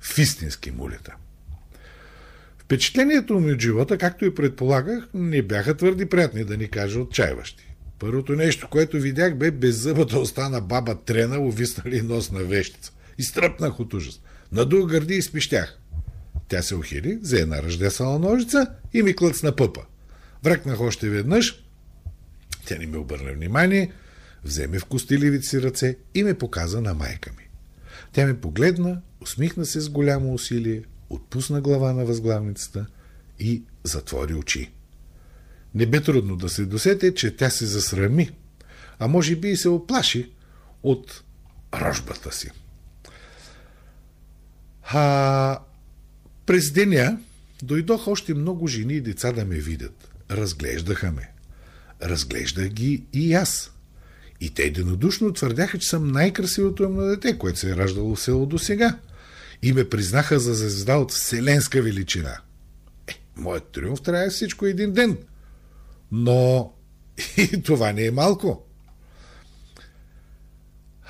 в 0.00 0.18
истински 0.18 0.70
мулета. 0.70 1.14
Впечатлението 2.58 3.40
ми 3.40 3.52
от 3.52 3.60
живота, 3.60 3.98
както 3.98 4.24
и 4.24 4.34
предполагах, 4.34 5.08
не 5.14 5.42
бяха 5.42 5.76
твърди 5.76 6.06
приятни, 6.06 6.44
да 6.44 6.56
ни 6.56 6.68
кажа 6.68 7.00
отчаиващи. 7.00 7.74
Първото 7.98 8.32
нещо, 8.32 8.68
което 8.70 8.96
видях, 8.96 9.36
бе 9.36 9.50
беззъбата 9.50 10.18
остана 10.18 10.60
баба 10.60 10.94
трена, 10.94 11.40
увиснали 11.40 12.02
нос 12.02 12.30
на 12.30 12.40
вещица. 12.40 12.92
Изтръпнах 13.18 13.80
от 13.80 13.94
ужас. 13.94 14.20
Надух 14.54 14.90
гърди 14.90 15.14
и 15.14 15.22
спищях. 15.22 15.78
Тя 16.48 16.62
се 16.62 16.74
охили, 16.74 17.18
взе 17.22 17.40
една 17.40 17.62
ръждесала 17.62 18.18
ножица 18.18 18.66
и 18.92 19.02
ми 19.02 19.16
клъцна 19.16 19.56
пъпа. 19.56 19.80
Връкнах 20.42 20.80
още 20.80 21.08
веднъж. 21.08 21.64
Тя 22.66 22.78
не 22.78 22.86
ми 22.86 22.96
обърна 22.96 23.32
внимание, 23.32 23.92
вземе 24.44 24.78
в 24.78 24.84
костиливите 24.84 25.46
си 25.46 25.62
ръце 25.62 25.96
и 26.14 26.22
ме 26.22 26.38
показа 26.38 26.80
на 26.80 26.94
майка 26.94 27.30
ми. 27.38 27.48
Тя 28.12 28.26
ме 28.26 28.40
погледна, 28.40 29.00
усмихна 29.20 29.66
се 29.66 29.80
с 29.80 29.90
голямо 29.90 30.34
усилие, 30.34 30.82
отпусна 31.10 31.60
глава 31.60 31.92
на 31.92 32.04
възглавницата 32.04 32.86
и 33.38 33.62
затвори 33.84 34.34
очи. 34.34 34.70
Не 35.74 35.86
бе 35.86 36.00
трудно 36.00 36.36
да 36.36 36.48
се 36.48 36.64
досете, 36.64 37.14
че 37.14 37.36
тя 37.36 37.50
се 37.50 37.66
засрами, 37.66 38.30
а 38.98 39.08
може 39.08 39.36
би 39.36 39.48
и 39.48 39.56
се 39.56 39.68
оплаши 39.68 40.32
от 40.82 41.22
рожбата 41.74 42.32
си. 42.32 42.50
А 44.84 45.58
през 46.46 46.72
деня 46.72 47.18
дойдох 47.62 48.08
още 48.08 48.34
много 48.34 48.66
жени 48.66 48.94
и 48.94 49.00
деца 49.00 49.32
да 49.32 49.44
ме 49.44 49.56
видят. 49.56 50.08
Разглеждаха 50.30 51.12
ме. 51.12 51.30
Разглеждах 52.02 52.68
ги 52.68 53.04
и 53.12 53.34
аз. 53.34 53.70
И 54.40 54.50
те 54.50 54.62
единодушно 54.62 55.32
твърдяха, 55.32 55.78
че 55.78 55.88
съм 55.88 56.12
най-красивото 56.12 56.82
им 56.82 56.94
на 56.94 57.06
дете, 57.06 57.38
което 57.38 57.58
се 57.58 57.70
е 57.70 57.76
раждало 57.76 58.14
в 58.14 58.20
село 58.20 58.46
до 58.46 58.58
сега. 58.58 58.98
И 59.62 59.72
ме 59.72 59.88
признаха 59.88 60.38
за 60.38 60.54
звезда 60.54 60.96
от 60.96 61.12
вселенска 61.12 61.82
величина. 61.82 62.38
Е, 63.08 63.20
моят 63.36 63.64
триумф 63.64 64.02
трябва 64.02 64.30
всичко 64.30 64.66
един 64.66 64.92
ден. 64.92 65.18
Но 66.12 66.72
и 67.36 67.62
това 67.62 67.92
не 67.92 68.06
е 68.06 68.10
малко. 68.10 68.66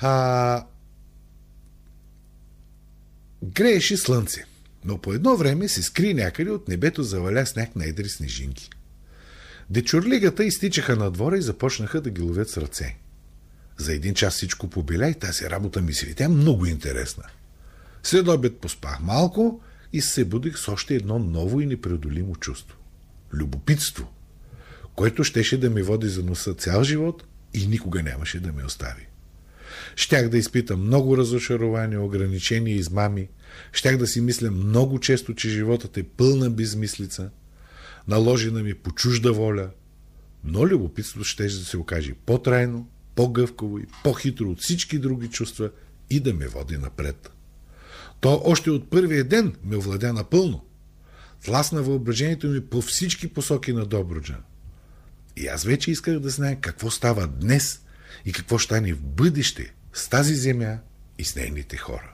А... 0.01 0.65
Грееше 3.45 3.97
слънце, 3.97 4.45
но 4.85 4.97
по 4.97 5.13
едно 5.13 5.37
време 5.37 5.67
се 5.67 5.81
скри 5.81 6.13
някъде 6.13 6.51
от 6.51 6.67
небето 6.67 7.03
заваля 7.03 7.45
сняг 7.45 7.75
на 7.75 7.85
едри 7.85 8.09
снежинки. 8.09 8.69
Дечурлигата 9.69 10.43
изтичаха 10.43 10.95
на 10.95 11.11
двора 11.11 11.37
и 11.37 11.41
започнаха 11.41 12.01
да 12.01 12.09
ги 12.09 12.21
ловят 12.21 12.49
с 12.49 12.57
ръце. 12.57 12.97
За 13.77 13.93
един 13.93 14.13
час 14.13 14.33
всичко 14.33 14.69
побеля 14.69 15.09
и 15.09 15.13
тази 15.13 15.49
работа 15.49 15.81
ми 15.81 15.93
се 15.93 16.05
видя 16.05 16.29
много 16.29 16.65
интересна. 16.65 17.23
След 18.03 18.27
обед 18.27 18.57
поспах 18.57 18.99
малко 18.99 19.61
и 19.93 20.01
се 20.01 20.25
будих 20.25 20.57
с 20.57 20.67
още 20.67 20.95
едно 20.95 21.19
ново 21.19 21.61
и 21.61 21.65
непреодолимо 21.65 22.35
чувство. 22.35 22.77
Любопитство, 23.33 24.13
което 24.95 25.23
щеше 25.23 25.59
да 25.59 25.69
ми 25.69 25.81
води 25.81 26.07
за 26.07 26.23
носа 26.23 26.53
цял 26.53 26.83
живот 26.83 27.23
и 27.53 27.67
никога 27.67 28.03
нямаше 28.03 28.39
да 28.39 28.53
ме 28.53 28.65
остави. 28.65 29.07
Щях 29.95 30.29
да 30.29 30.37
изпитам 30.37 30.81
много 30.81 31.17
разочарования, 31.17 32.01
ограничения 32.01 32.75
измами. 32.75 33.27
Щях 33.73 33.97
да 33.97 34.07
си 34.07 34.21
мисля 34.21 34.51
много 34.51 34.99
често, 34.99 35.33
че 35.33 35.49
животът 35.49 35.97
е 35.97 36.03
пълна 36.03 36.49
безмислица, 36.49 37.29
наложена 38.07 38.63
ми 38.63 38.73
по 38.73 38.91
чужда 38.91 39.33
воля, 39.33 39.69
но 40.43 40.67
любопитството 40.67 41.23
ще 41.23 41.43
да 41.43 41.49
се 41.49 41.77
окаже 41.77 42.13
по-трайно, 42.25 42.89
по-гъвкаво 43.15 43.79
и 43.79 43.85
по-хитро 44.03 44.49
от 44.49 44.61
всички 44.61 44.99
други 44.99 45.27
чувства 45.27 45.71
и 46.09 46.19
да 46.19 46.33
ме 46.33 46.47
води 46.47 46.77
напред. 46.77 47.31
То 48.21 48.41
още 48.45 48.71
от 48.71 48.89
първия 48.89 49.23
ден 49.23 49.55
ме 49.63 49.77
овладя 49.77 50.13
напълно. 50.13 50.65
Тласна 51.45 51.83
въображението 51.83 52.47
ми 52.47 52.61
по 52.61 52.81
всички 52.81 53.27
посоки 53.27 53.73
на 53.73 53.85
Добруджа. 53.85 54.37
И 55.37 55.47
аз 55.47 55.63
вече 55.63 55.91
исках 55.91 56.19
да 56.19 56.29
знае 56.29 56.55
какво 56.61 56.91
става 56.91 57.27
днес 57.27 57.81
и 58.25 58.31
какво 58.31 58.57
ще 58.57 58.65
стане 58.65 58.93
в 58.93 59.01
бъдеще 59.01 59.73
с 59.95 60.09
тази 60.09 60.35
земя 60.35 60.77
и 61.19 61.23
с 61.25 61.35
нейните 61.35 61.77
хора. 61.77 62.13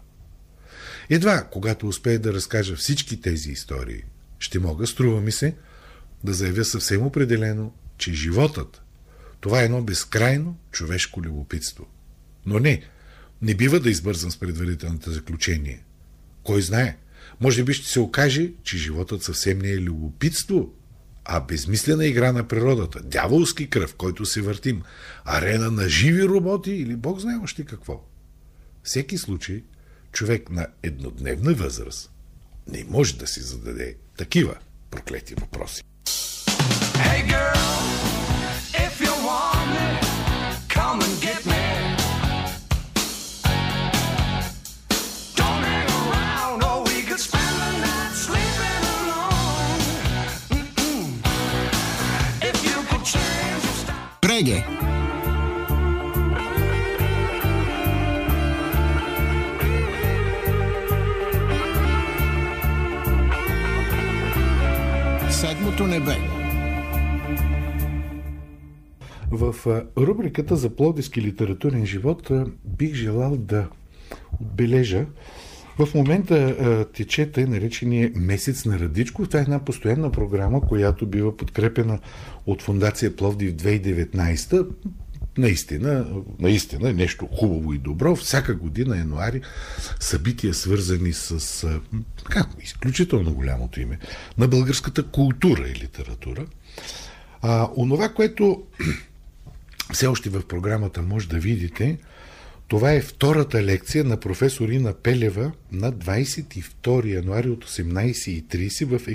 Едва, 1.09 1.47
когато 1.51 1.87
успея 1.87 2.19
да 2.19 2.33
разкажа 2.33 2.75
всички 2.75 3.21
тези 3.21 3.51
истории, 3.51 4.03
ще 4.39 4.59
мога, 4.59 4.87
струва 4.87 5.21
ми 5.21 5.31
се, 5.31 5.55
да 6.23 6.33
заявя 6.33 6.65
съвсем 6.65 7.01
определено, 7.01 7.73
че 7.97 8.13
животът 8.13 8.81
това 9.39 9.61
е 9.61 9.65
едно 9.65 9.81
безкрайно 9.81 10.57
човешко 10.71 11.21
любопитство. 11.21 11.87
Но 12.45 12.59
не, 12.59 12.83
не 13.41 13.55
бива 13.55 13.79
да 13.79 13.89
избързам 13.89 14.31
с 14.31 14.37
предварителните 14.37 15.11
заключения. 15.11 15.79
Кой 16.43 16.61
знае, 16.61 16.97
може 17.41 17.63
би 17.63 17.73
ще 17.73 17.87
се 17.87 17.99
окаже, 17.99 18.51
че 18.63 18.77
животът 18.77 19.23
съвсем 19.23 19.59
не 19.59 19.69
е 19.69 19.81
любопитство, 19.81 20.73
а 21.25 21.39
безмислена 21.39 22.05
игра 22.05 22.31
на 22.31 22.47
природата, 22.47 22.99
дяволски 23.03 23.69
кръв, 23.69 23.95
който 23.95 24.25
се 24.25 24.41
въртим, 24.41 24.81
арена 25.25 25.71
на 25.71 25.89
живи 25.89 26.27
роботи 26.27 26.71
или 26.71 26.95
бог 26.95 27.19
знае 27.19 27.37
още 27.43 27.65
какво. 27.65 28.03
Всеки 28.83 29.17
случай, 29.17 29.63
човек 30.11 30.49
на 30.49 30.67
еднодневна 30.83 31.53
възраст 31.53 32.11
не 32.67 32.85
може 32.89 33.17
да 33.17 33.27
си 33.27 33.41
зададе 33.41 33.95
такива 34.17 34.55
проклети 34.91 35.35
въпроси. 35.35 35.83
Hey 36.95 37.29
girl! 37.29 37.61
Reggae. 54.41 54.63
Седмото 65.31 65.87
небе. 65.87 66.11
В 69.31 69.55
рубриката 69.97 70.55
за 70.55 70.75
плодиски 70.75 71.21
литературен 71.21 71.85
живот 71.85 72.31
бих 72.65 72.93
желал 72.93 73.37
да 73.37 73.67
отбележа 74.41 75.05
в 75.85 75.93
момента 75.95 76.35
а, 76.35 76.85
тече 76.85 77.31
тъй 77.31 77.45
наречения 77.45 78.11
месец 78.15 78.65
на 78.65 78.79
Радичко. 78.79 79.27
Това 79.27 79.39
е 79.39 79.43
една 79.43 79.65
постоянна 79.65 80.11
програма, 80.11 80.61
която 80.61 81.05
бива 81.05 81.37
подкрепена 81.37 81.99
от 82.45 82.61
Фундация 82.61 83.15
Пловдив 83.15 83.53
2019 83.53 84.67
наистина, 85.37 86.05
наистина 86.39 86.93
нещо 86.93 87.27
хубаво 87.27 87.73
и 87.73 87.77
добро. 87.77 88.15
Всяка 88.15 88.55
година, 88.55 88.97
януари, 88.97 89.41
събития 89.99 90.53
свързани 90.53 91.13
с 91.13 91.67
как, 92.29 92.47
изключително 92.63 93.33
голямото 93.33 93.81
име 93.81 93.99
на 94.37 94.47
българската 94.47 95.03
култура 95.03 95.67
и 95.67 95.75
литература. 95.75 96.45
А, 97.41 97.69
онова, 97.77 98.09
което 98.09 98.63
все 99.93 100.07
още 100.07 100.29
в 100.29 100.47
програмата 100.47 101.01
може 101.01 101.27
да 101.27 101.39
видите, 101.39 101.97
това 102.71 102.93
е 102.93 103.01
втората 103.01 103.63
лекция 103.63 104.03
на 104.03 104.17
професор 104.17 104.69
Ина 104.69 104.93
Пелева 104.93 105.51
на 105.71 105.93
22 105.93 107.13
януари 107.13 107.49
от 107.49 107.65
18.30 107.65 108.97
в 108.97 109.07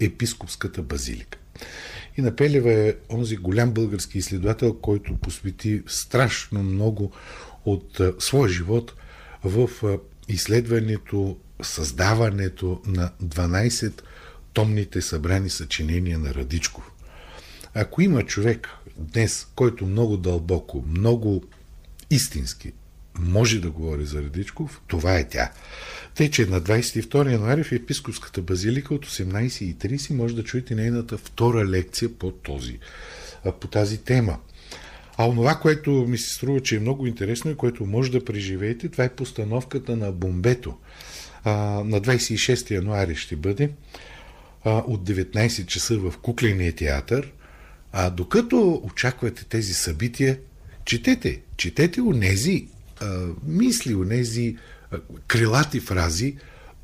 Епископската 0.00 0.82
базилика. 0.82 1.38
Ина 2.16 2.36
Пелева 2.36 2.72
е 2.72 2.94
онзи 3.08 3.36
голям 3.36 3.72
български 3.72 4.18
изследовател, 4.18 4.74
който 4.74 5.16
посвети 5.16 5.82
страшно 5.86 6.62
много 6.62 7.12
от 7.64 8.00
своя 8.18 8.48
живот 8.48 8.94
в 9.44 9.70
изследването, 10.28 11.36
създаването 11.62 12.82
на 12.86 13.10
12 13.24 14.02
томните 14.52 15.02
събрани 15.02 15.50
съчинения 15.50 16.18
на 16.18 16.34
Радичков. 16.34 16.90
Ако 17.74 18.02
има 18.02 18.22
човек 18.22 18.68
днес, 18.96 19.46
който 19.54 19.86
много 19.86 20.16
дълбоко, 20.16 20.84
много 20.88 21.44
истински 22.10 22.72
може 23.18 23.60
да 23.60 23.70
говори 23.70 24.06
за 24.06 24.22
Радичков, 24.22 24.80
това 24.86 25.16
е 25.18 25.28
тя. 25.28 25.50
Тъй, 26.14 26.30
че 26.30 26.46
на 26.46 26.60
22 26.60 27.32
януари 27.32 27.64
в 27.64 27.72
Епископската 27.72 28.42
базилика 28.42 28.94
от 28.94 29.06
18.30 29.06 30.14
може 30.14 30.36
да 30.36 30.44
чуете 30.44 30.74
нейната 30.74 31.18
втора 31.18 31.66
лекция 31.66 32.18
по, 32.18 32.30
този, 32.30 32.78
по 33.60 33.68
тази 33.68 33.98
тема. 33.98 34.38
А 35.16 35.28
онова, 35.28 35.54
което 35.54 35.90
ми 35.90 36.18
се 36.18 36.34
струва, 36.34 36.60
че 36.60 36.76
е 36.76 36.80
много 36.80 37.06
интересно 37.06 37.50
и 37.50 37.56
което 37.56 37.86
може 37.86 38.10
да 38.10 38.24
преживеете, 38.24 38.88
това 38.88 39.04
е 39.04 39.14
постановката 39.14 39.96
на 39.96 40.12
Бомбето. 40.12 40.76
А, 41.44 41.52
на 41.84 42.00
26 42.00 42.70
януари 42.70 43.16
ще 43.16 43.36
бъде 43.36 43.70
а, 44.64 44.70
от 44.70 45.08
19 45.08 45.66
часа 45.66 45.98
в 45.98 46.14
Кукления 46.18 46.72
театър. 46.72 47.32
А 47.92 48.10
докато 48.10 48.80
очаквате 48.84 49.44
тези 49.44 49.74
събития, 49.74 50.38
четете, 50.84 51.40
четете 51.56 52.00
нези 52.00 52.68
мисли, 53.46 53.94
онези 53.94 54.56
крилати 55.26 55.80
фрази 55.80 56.36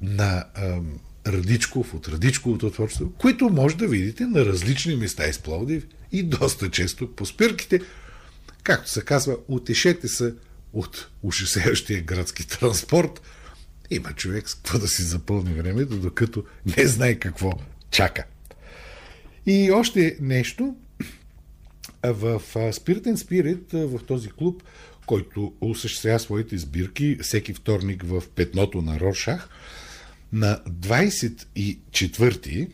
на 0.02 0.44
а, 0.54 0.80
Радичков 1.26 1.94
от 1.94 2.08
Радичковото 2.08 2.70
творчество, 2.70 3.12
които 3.18 3.48
може 3.48 3.76
да 3.76 3.88
видите 3.88 4.26
на 4.26 4.44
различни 4.44 4.96
места 4.96 5.28
из 5.28 5.38
Пловдив 5.38 5.86
и 6.12 6.22
доста 6.22 6.70
често 6.70 7.12
по 7.12 7.26
спирките. 7.26 7.80
Както 8.62 8.90
се 8.90 9.04
казва, 9.04 9.36
утешете 9.48 10.08
се 10.08 10.34
от 10.72 11.08
ушесеящия 11.22 12.02
градски 12.02 12.48
транспорт. 12.48 13.20
Има 13.90 14.12
човек 14.12 14.48
с 14.48 14.54
какво 14.54 14.78
да 14.78 14.88
си 14.88 15.02
запълни 15.02 15.54
времето, 15.54 15.96
докато 15.96 16.44
не 16.76 16.86
знае 16.86 17.14
какво 17.14 17.52
чака. 17.90 18.24
И 19.46 19.70
още 19.70 20.16
нещо. 20.20 20.76
В 22.04 22.40
Spirit 22.54 23.14
Spirit, 23.14 23.86
в 23.86 24.04
този 24.04 24.28
клуб, 24.28 24.62
който 25.06 25.52
осъществява 25.60 26.20
своите 26.20 26.58
сбирки 26.58 27.18
всеки 27.22 27.54
вторник 27.54 28.02
в 28.06 28.22
петното 28.34 28.82
на 28.82 29.00
Рошах. 29.00 29.48
На 30.32 30.60
24 30.70 32.68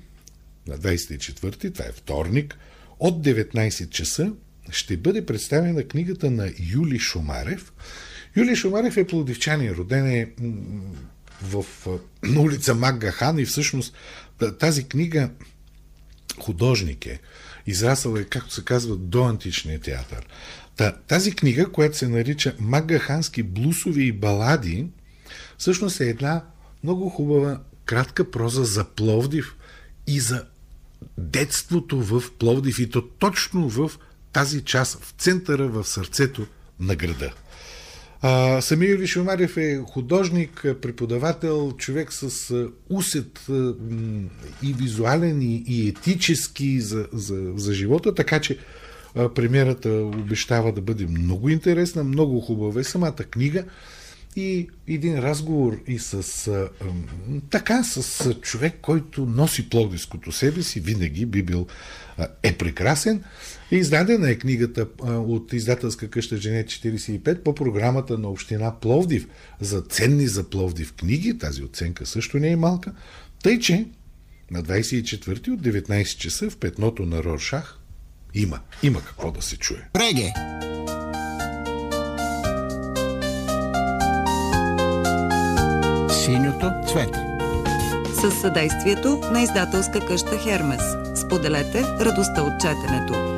на 0.67 0.79
24 0.79 1.75
това 1.75 1.85
е 1.85 1.93
вторник, 1.93 2.59
от 3.01 3.25
19 3.25 3.89
часа 3.89 4.33
ще 4.71 4.97
бъде 4.97 5.27
представена 5.27 5.89
книгата 5.89 6.31
на 6.31 6.53
Юли 6.73 6.99
Шумарев. 6.99 7.73
Юли 8.37 8.57
Шумарев 8.57 8.97
е 8.97 9.07
плодивчанин, 9.07 9.73
роден 9.73 10.07
е 10.07 10.31
в, 11.43 11.65
улица 12.39 12.75
Маггахан 12.75 13.39
и 13.39 13.45
всъщност 13.45 13.95
тази 14.59 14.85
книга 14.85 15.31
художник 16.41 17.07
е. 17.07 17.21
Израсъл 17.67 18.17
е, 18.17 18.25
както 18.25 18.55
се 18.55 18.65
казва, 18.65 18.97
до 18.97 19.25
античния 19.25 19.81
театър. 19.81 20.27
Та, 20.77 20.93
тази 20.93 21.33
книга, 21.33 21.71
която 21.73 21.99
се 21.99 22.09
нарича 22.09 22.55
Магахански 22.61 23.43
блусови 23.43 24.05
и 24.05 24.13
балади, 24.13 24.87
всъщност 25.59 26.01
е 26.01 26.09
една 26.09 26.45
много 26.85 27.09
хубава 27.09 27.61
кратка 27.85 28.31
проза 28.31 28.65
за 28.65 28.85
Пловдив 28.85 29.57
и 30.07 30.21
за 30.21 30.45
детството 31.19 32.01
в 32.01 32.23
Пловдив 32.39 32.79
и 32.79 32.91
то 32.91 33.03
точно 33.03 33.69
в 33.69 33.91
тази 34.33 34.65
част, 34.65 35.05
в 35.05 35.15
центъра, 35.19 35.69
в 35.69 35.85
сърцето 35.85 36.47
на 36.81 36.97
града. 36.97 37.33
Самия 38.61 38.91
Юрий 38.91 39.07
Шумарев 39.07 39.57
е 39.57 39.81
художник, 39.87 40.67
преподавател, 40.83 41.73
човек 41.79 42.13
с 42.13 42.55
усет 42.91 43.47
и 44.63 44.73
визуален, 44.73 45.43
и, 45.43 45.65
и 45.67 45.89
етически 45.89 46.81
за, 46.81 47.07
за, 47.13 47.53
за 47.57 47.75
живота, 47.75 48.15
така 48.15 48.41
че 48.41 48.59
премиерата 49.15 49.91
обещава 49.91 50.73
да 50.73 50.81
бъде 50.81 51.07
много 51.07 51.49
интересна, 51.49 52.05
много 52.05 52.41
хубава 52.41 52.81
е 52.81 52.85
самата 52.85 53.13
книга 53.13 53.65
и 54.37 54.69
един 54.89 55.19
разговор 55.19 55.81
и 55.87 55.99
с 55.99 56.49
а, 56.49 56.69
така, 57.51 57.85
с 57.85 58.35
човек, 58.35 58.75
който 58.83 59.27
носи 59.27 59.69
пловдивското 59.69 60.33
себе 60.33 60.63
си, 60.63 60.81
винаги 60.81 61.27
би 61.27 61.43
бил 61.43 61.67
а, 62.19 62.29
е 62.43 62.53
прекрасен. 62.53 63.25
Издадена 63.71 64.31
е 64.31 64.39
книгата 64.39 64.87
от 65.03 65.53
издателска 65.53 66.09
къща 66.09 66.37
Жене 66.37 66.65
45 66.65 67.43
по 67.43 67.55
програмата 67.55 68.19
на 68.19 68.29
Община 68.29 68.81
Пловдив 68.81 69.27
за 69.61 69.81
ценни 69.81 70.27
за 70.27 70.51
Пловдив 70.51 70.93
книги. 70.93 71.39
Тази 71.39 71.63
оценка 71.63 72.07
също 72.07 72.39
не 72.39 72.51
е 72.51 72.57
малка. 72.57 72.93
Тъй, 73.43 73.59
че 73.59 73.87
на 74.51 74.63
24 74.63 75.49
от 75.51 75.63
19 75.63 76.17
часа 76.17 76.51
в 76.51 76.57
петното 76.57 77.07
на 77.07 77.25
Роршах 77.25 77.79
има, 78.35 78.61
има 78.83 79.01
какво 79.05 79.31
да 79.31 79.43
се 79.43 79.57
чуе. 79.57 79.89
Преге! 79.93 80.33
Синьото 86.25 86.73
цвете. 86.89 87.19
С 88.15 88.41
съдействието 88.41 89.21
на 89.33 89.43
издателска 89.43 90.07
къща 90.07 90.39
Хермес. 90.39 90.83
Споделете 91.21 91.83
радостта 91.83 92.43
от 92.43 92.61
четенето. 92.61 93.33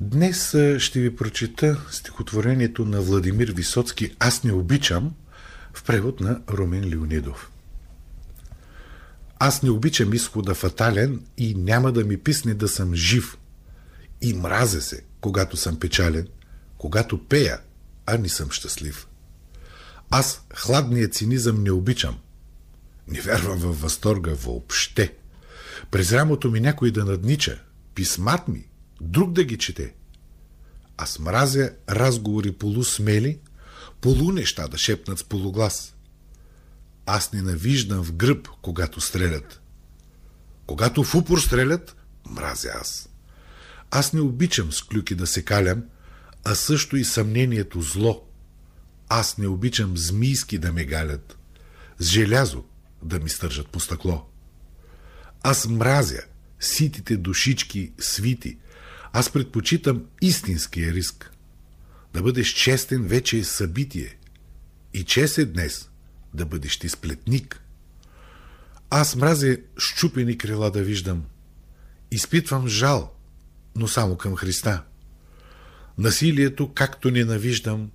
Днес 0.00 0.56
ще 0.78 1.00
ви 1.00 1.16
прочита 1.16 1.80
стихотворението 1.90 2.84
на 2.84 3.00
Владимир 3.00 3.52
Висоцки 3.52 4.14
«Аз 4.18 4.44
не 4.44 4.52
обичам» 4.52 5.12
в 5.74 5.84
превод 5.84 6.20
на 6.20 6.40
Румен 6.50 6.88
Леонидов. 6.88 7.50
Аз 9.38 9.62
не 9.62 9.70
обичам 9.70 10.14
изхода 10.14 10.54
фатален 10.54 11.26
и 11.36 11.54
няма 11.54 11.92
да 11.92 12.04
ми 12.04 12.16
писне 12.16 12.54
да 12.54 12.68
съм 12.68 12.94
жив. 12.94 13.38
И 14.22 14.34
мразя 14.34 14.80
се, 14.80 15.04
когато 15.20 15.56
съм 15.56 15.80
печален, 15.80 16.28
когато 16.78 17.24
пея, 17.24 17.60
а 18.06 18.18
не 18.18 18.28
съм 18.28 18.50
щастлив. 18.50 19.08
Аз 20.10 20.42
хладния 20.54 21.08
цинизъм 21.08 21.62
не 21.62 21.70
обичам. 21.70 22.18
Не 23.08 23.20
вярвам 23.20 23.58
във 23.58 23.80
възторга 23.80 24.34
въобще. 24.34 25.14
През 25.90 26.12
рамото 26.12 26.50
ми 26.50 26.60
някой 26.60 26.90
да 26.90 27.04
наднича, 27.04 27.60
писмат 27.94 28.48
ми, 28.48 28.68
друг 29.00 29.32
да 29.32 29.44
ги 29.44 29.58
чете. 29.58 29.94
Аз 30.96 31.18
мразя 31.18 31.70
разговори 31.88 32.52
полусмели, 32.52 33.38
полу 34.00 34.32
неща 34.32 34.68
да 34.68 34.78
шепнат 34.78 35.18
с 35.18 35.24
полуглас. 35.24 35.94
Аз 37.10 37.32
ненавиждам 37.32 38.04
в 38.04 38.12
гръб, 38.12 38.48
когато 38.62 39.00
стрелят. 39.00 39.60
Когато 40.66 41.04
в 41.04 41.14
упор 41.14 41.38
стрелят, 41.38 41.96
мразя 42.30 42.70
аз. 42.80 43.08
Аз 43.90 44.12
не 44.12 44.20
обичам 44.20 44.72
с 44.72 44.82
клюки 44.82 45.14
да 45.14 45.26
се 45.26 45.44
калям, 45.44 45.84
а 46.44 46.54
също 46.54 46.96
и 46.96 47.04
съмнението 47.04 47.80
зло. 47.80 48.26
Аз 49.08 49.38
не 49.38 49.46
обичам 49.46 49.96
змийски 49.96 50.58
да 50.58 50.72
ме 50.72 50.84
галят, 50.84 51.38
с 51.98 52.06
желязо 52.06 52.64
да 53.02 53.20
ми 53.20 53.30
стържат 53.30 53.68
по 53.68 53.80
стъкло. 53.80 54.26
Аз 55.42 55.66
мразя 55.66 56.22
ситите 56.60 57.16
душички 57.16 57.92
свити. 57.98 58.58
Аз 59.12 59.32
предпочитам 59.32 60.04
истинския 60.20 60.92
риск. 60.92 61.30
Да 62.14 62.22
бъдеш 62.22 62.48
честен 62.48 63.06
вече 63.06 63.38
е 63.38 63.44
събитие. 63.44 64.18
И 64.94 65.04
чест 65.04 65.38
е 65.38 65.44
днес 65.44 65.87
да 66.38 66.46
бъдеш 66.46 66.78
ти 66.78 66.88
сплетник. 66.88 67.60
Аз 68.90 69.16
мразя 69.16 69.56
щупени 69.78 70.38
крила 70.38 70.70
да 70.70 70.82
виждам. 70.82 71.24
Изпитвам 72.10 72.68
жал, 72.68 73.12
но 73.76 73.88
само 73.88 74.16
към 74.16 74.36
Христа. 74.36 74.82
Насилието, 75.98 76.72
както 76.74 77.10
ненавиждам, 77.10 77.90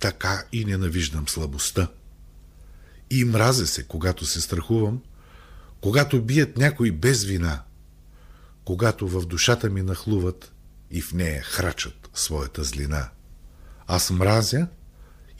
така 0.00 0.44
и 0.52 0.64
ненавиждам 0.64 1.28
слабостта. 1.28 1.88
И 3.10 3.24
мразя 3.24 3.66
се, 3.66 3.86
когато 3.86 4.26
се 4.26 4.40
страхувам, 4.40 5.00
когато 5.80 6.22
бият 6.22 6.56
някой 6.56 6.90
без 6.90 7.24
вина, 7.24 7.62
когато 8.64 9.08
в 9.08 9.26
душата 9.26 9.70
ми 9.70 9.82
нахлуват 9.82 10.52
и 10.90 11.02
в 11.02 11.12
нея 11.12 11.42
храчат 11.42 12.10
своята 12.14 12.64
злина. 12.64 13.10
Аз 13.86 14.10
мразя 14.10 14.68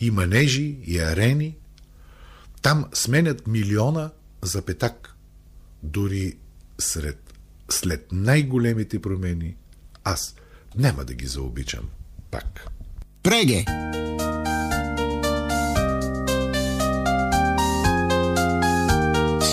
и 0.01 0.11
манежи, 0.11 0.79
и 0.85 0.99
арени, 0.99 1.57
там 2.63 2.85
сменят 2.93 3.47
милиона 3.47 4.11
за 4.43 4.63
петак. 4.63 5.17
Дори 5.83 6.37
сред, 6.79 7.35
след 7.71 8.07
най-големите 8.13 9.03
промени, 9.03 9.57
аз 10.05 10.35
няма 10.77 11.05
да 11.05 11.15
ги 11.15 11.27
заобичам 11.27 11.89
пак. 12.31 12.67
Преге! 13.23 13.65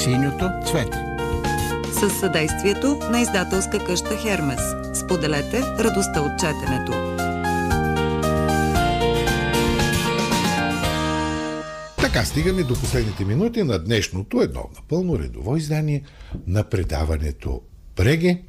Синьото 0.04 0.50
цвете. 0.68 1.04
С 1.94 2.20
съдействието 2.20 3.00
на 3.12 3.22
издателска 3.22 3.86
къща 3.86 4.18
Хермес. 4.18 4.62
Споделете 5.00 5.62
радостта 5.62 6.22
от 6.22 6.40
четенето. 6.40 7.17
Така 12.18 12.26
стигаме 12.26 12.64
до 12.64 12.74
последните 12.74 13.26
минути 13.26 13.64
на 13.64 13.80
днешното 13.80 14.42
едно 14.42 14.70
напълно 14.76 15.20
редово 15.20 15.58
издание 15.58 16.02
на 16.48 16.64
предаването 16.64 17.62
Преге. 17.96 18.42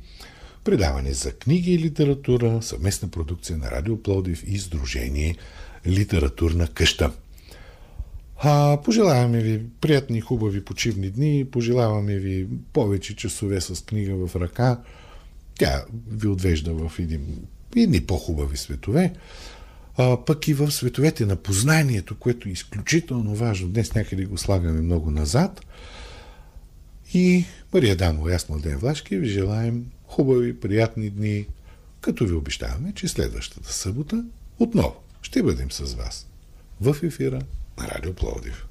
Предаване 0.65 1.13
за 1.13 1.33
книги 1.33 1.73
и 1.75 1.79
литература, 1.79 2.63
съвместна 2.63 3.09
продукция 3.09 3.59
на 3.59 3.71
Радио 3.71 4.03
Плодив 4.03 4.45
и 4.47 4.59
Сдружение 4.59 5.37
Литературна 5.87 6.69
къща. 6.69 7.13
А, 8.37 8.79
пожелаваме 8.85 9.41
ви 9.41 9.63
приятни, 9.81 10.21
хубави 10.21 10.65
почивни 10.65 11.11
дни, 11.11 11.45
пожелаваме 11.53 12.19
ви 12.19 12.49
повече 12.73 13.17
часове 13.17 13.61
с 13.61 13.85
книга 13.85 14.27
в 14.27 14.37
ръка. 14.37 14.81
Тя 15.59 15.85
ви 16.11 16.29
отвежда 16.29 16.75
в 16.75 16.99
един, 16.99 17.27
едни 17.77 18.01
по-хубави 18.01 18.57
светове. 18.57 19.13
Пък 20.27 20.49
и 20.49 20.55
в 20.55 20.71
световете 20.71 21.27
на 21.27 21.37
познанието, 21.37 22.19
което 22.19 22.49
е 22.49 22.53
изключително 22.53 23.35
важно. 23.35 23.69
Днес 23.69 23.95
някъде 23.95 24.25
го 24.25 24.39
слагаме 24.39 24.81
много 24.81 25.11
назад. 25.11 25.61
И 27.15 27.45
Мария 27.75 27.97
Дамова 27.97 28.31
и 28.31 28.35
аз, 28.35 28.49
Младен 28.49 28.79
Влашки, 28.79 29.17
ви 29.17 29.29
желаем 29.29 29.85
хубави, 30.07 30.61
приятни 30.61 31.11
дни, 31.11 31.47
като 32.01 32.27
ви 32.27 32.33
обещаваме, 32.33 32.93
че 32.95 33.09
следващата 33.09 33.73
събота 33.73 34.25
отново 34.59 34.97
ще 35.23 35.43
бъдем 35.43 35.73
с 35.73 35.95
вас 35.95 36.27
в 36.81 36.97
ефира 37.03 37.41
на 37.79 37.89
Радио 37.89 38.15
Пловдив. 38.15 38.68